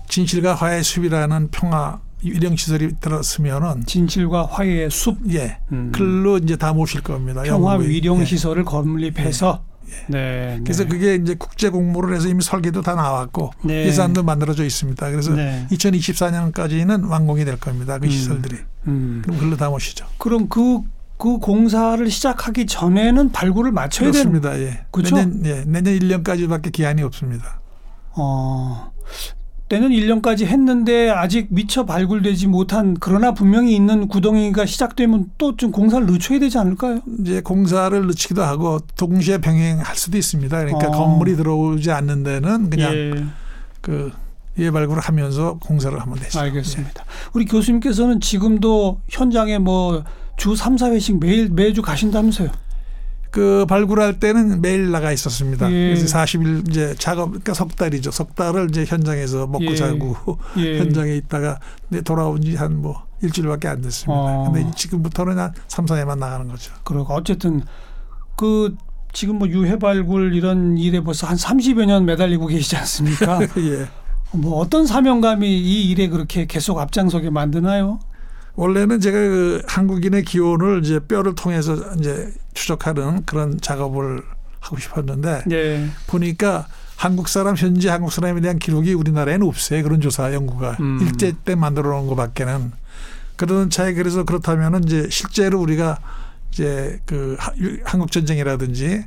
진실과 0.07 0.53
화해 0.53 0.83
숲이라는 0.83 1.49
평화 1.49 2.01
위령 2.23 2.55
시설이 2.55 2.95
들었으면은 2.99 3.85
진실과 3.85 4.45
화해의 4.45 4.89
숲, 4.91 5.17
예 5.31 5.59
음. 5.71 5.91
글로 5.93 6.37
이제 6.37 6.55
다 6.55 6.73
모실 6.73 7.01
겁니다. 7.01 7.43
평화. 7.43 7.75
위령 7.75 8.19
예. 8.21 8.25
시설을 8.25 8.65
건립해서 8.65 9.63
네. 10.07 10.59
그래서 10.63 10.83
네. 10.83 10.89
그게 10.89 11.15
이제 11.15 11.35
국제 11.35 11.69
공모를 11.69 12.15
해서 12.15 12.27
이미 12.27 12.43
설계도 12.43 12.81
다 12.81 12.95
나왔고 12.95 13.51
네. 13.63 13.85
예산도 13.85 14.23
만들어져 14.23 14.63
있습니다. 14.63 15.09
그래서 15.09 15.33
네. 15.33 15.65
2024년까지는 15.71 17.09
완공이 17.09 17.45
될 17.45 17.57
겁니다. 17.57 17.97
그 17.97 18.05
음. 18.05 18.09
시설들이. 18.09 18.57
음. 18.87 19.21
그럼 19.23 19.39
글로 19.39 19.57
다 19.57 19.69
모시죠. 19.69 20.05
그럼 20.17 20.47
그그 20.49 21.37
공사를 21.39 22.09
시작하기 22.09 22.65
전에는 22.65 23.31
발굴을 23.31 23.71
마쳐야 23.71 24.11
그렇습니다. 24.11 24.59
예. 24.59 24.85
그쵸? 24.91 25.15
내년 25.15 25.45
예, 25.45 25.63
내년 25.65 25.97
1년까지밖에 25.99 26.71
기한이 26.71 27.01
없습니다. 27.03 27.61
어. 28.15 28.91
때는 29.69 29.89
1년까지 29.89 30.45
했는데 30.45 31.09
아직 31.09 31.47
미처 31.49 31.85
발굴되지 31.85 32.47
못한 32.47 32.97
그러나 32.99 33.33
분명히 33.33 33.75
있는 33.75 34.07
구덩이가 34.07 34.65
시작되면 34.65 35.31
또 35.37 35.55
좀 35.55 35.71
공사를 35.71 36.05
늦춰야 36.05 36.39
되지 36.39 36.57
않을까요? 36.57 37.01
이제 37.19 37.41
공사를 37.41 38.07
늦추기도 38.07 38.43
하고 38.43 38.79
동시에 38.97 39.37
병행할 39.39 39.95
수도 39.95 40.17
있습니다. 40.17 40.57
그러니까 40.57 40.87
어. 40.87 40.91
건물이 40.91 41.35
들어오지 41.35 41.91
않는 41.91 42.23
데는 42.23 42.69
그냥 42.69 42.93
예, 42.95 43.25
그 43.81 44.11
예발굴을 44.57 45.01
하면서 45.01 45.57
공사를 45.59 45.97
하면 45.99 46.15
되죠. 46.19 46.39
알겠습니다. 46.39 47.03
우리 47.33 47.45
교수님께서는 47.45 48.19
지금도 48.19 48.99
현장에 49.09 49.57
뭐 49.59 50.03
주 50.39 50.55
3, 50.55 50.77
4회씩 50.77 51.19
매일 51.19 51.49
매주 51.49 51.81
가신다면서요? 51.81 52.49
그 53.31 53.65
발굴할 53.67 54.19
때는 54.19 54.61
매일 54.61 54.89
나가 54.91 55.11
있었습니다. 55.11 55.71
예. 55.71 55.93
그래서 55.93 56.17
40일 56.17 56.67
이제 56.69 56.95
작업 56.97 57.29
그러니까 57.29 57.53
석 57.53 57.75
달이죠. 57.75 58.09
석 58.11 58.35
달을 58.35 58.69
이제 58.69 58.85
현장에서 58.85 59.45
먹고 59.47 59.65
예. 59.65 59.75
자고 59.75 60.15
예. 60.57 60.79
현장에 60.81 61.15
있다가 61.15 61.59
돌아온 62.03 62.41
지 62.41 62.55
한 62.55 62.73
뭐 62.81 63.03
일주일밖에 63.21 63.67
안 63.67 63.81
됐습니다. 63.81 64.13
어. 64.13 64.51
근데 64.51 64.71
지금부터는 64.75 65.37
한 65.37 65.53
3, 65.67 65.85
4회만 65.85 66.17
나가는 66.19 66.47
거죠. 66.47 66.71
그러고 66.83 67.13
어쨌든 67.13 67.61
그 68.37 68.75
지금 69.11 69.37
뭐 69.39 69.47
유해 69.49 69.77
발굴 69.77 70.33
이런 70.33 70.77
일에 70.77 71.01
벌써 71.01 71.27
한 71.27 71.35
30여 71.35 71.85
년 71.85 72.05
매달리고 72.05 72.47
계시지 72.47 72.77
않습니까? 72.77 73.39
예. 73.57 73.87
뭐 74.31 74.57
어떤 74.59 74.85
사명감이 74.87 75.47
이 75.49 75.89
일에 75.89 76.07
그렇게 76.07 76.45
계속 76.45 76.79
앞장서게 76.79 77.29
만드나요? 77.29 77.99
원래는 78.59 78.99
제가 78.99 79.17
그 79.17 79.61
한국인의 79.67 80.23
기원을 80.25 80.81
이제 80.83 80.99
뼈를 80.99 81.33
통해서 81.33 81.75
이제 81.97 82.29
추적하는 82.53 83.23
그런 83.25 83.57
작업을 83.61 84.21
하고 84.59 84.77
싶었는데 84.77 85.43
예. 85.51 85.87
보니까 86.07 86.67
한국 86.97 87.29
사람 87.29 87.55
현재 87.55 87.87
한국 87.89 88.11
사람에 88.11 88.41
대한 88.41 88.59
기록이 88.59 88.93
우리나라에는 88.93 89.47
없어요. 89.47 89.81
그런 89.81 90.01
조사 90.01 90.33
연구가 90.33 90.75
음. 90.81 90.99
일제 91.01 91.31
때 91.45 91.55
만들어 91.55 91.91
놓은 91.91 92.07
것밖에는 92.07 92.73
그러던 93.37 93.69
차에 93.69 93.93
그래서 93.93 94.25
그렇다면은 94.25 94.83
이제 94.83 95.07
실제로 95.09 95.61
우리가 95.61 95.97
이제 96.51 96.99
그 97.05 97.37
한국 97.85 98.11
전쟁이라든지 98.11 99.05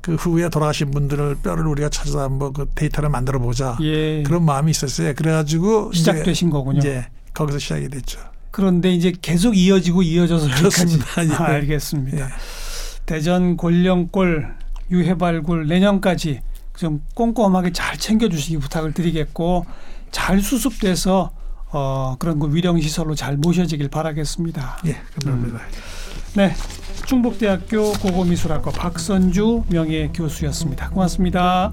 그 0.00 0.14
후에 0.14 0.48
돌아가신 0.48 0.90
분들을 0.92 1.36
뼈를 1.42 1.66
우리가 1.66 1.90
찾아서 1.90 2.22
한번 2.22 2.54
그 2.54 2.64
데이터를 2.74 3.10
만들어 3.10 3.38
보자 3.38 3.76
예. 3.82 4.22
그런 4.22 4.46
마음이 4.46 4.70
있었어요. 4.70 5.12
그래가지고 5.14 5.90
이제- 5.92 5.98
시작되신 5.98 6.48
거군요. 6.48 6.78
이제 6.78 7.06
거기서 7.34 7.58
시작이 7.58 7.90
됐죠. 7.90 8.18
그런데 8.54 8.94
이제 8.94 9.12
계속 9.20 9.56
이어지고 9.56 10.02
이어져서 10.02 10.44
여기까지. 10.48 10.62
그렇습니다. 10.62 11.06
예. 11.26 11.32
아, 11.32 11.44
알겠습니다. 11.54 12.18
예. 12.20 12.24
대전 13.04 13.56
골령골 13.56 14.54
유해 14.92 15.18
발굴 15.18 15.66
내년까지 15.66 16.40
좀 16.76 17.02
꼼꼼하게 17.14 17.72
잘 17.72 17.98
챙겨주시기 17.98 18.58
부탁을 18.58 18.92
드리겠고 18.92 19.66
잘 20.12 20.40
수습돼서 20.40 21.32
어, 21.72 22.14
그런 22.20 22.38
그 22.38 22.54
위령 22.54 22.80
시설로 22.80 23.16
잘 23.16 23.36
모셔지길 23.36 23.88
바라겠습니다. 23.88 24.82
예, 24.86 25.00
감사합니다. 25.24 25.60
네, 26.34 26.54
충북대학교 27.06 27.92
고고미술학과 27.94 28.70
박선주 28.70 29.64
명예 29.68 30.12
교수였습니다. 30.14 30.90
고맙습니다. 30.90 31.72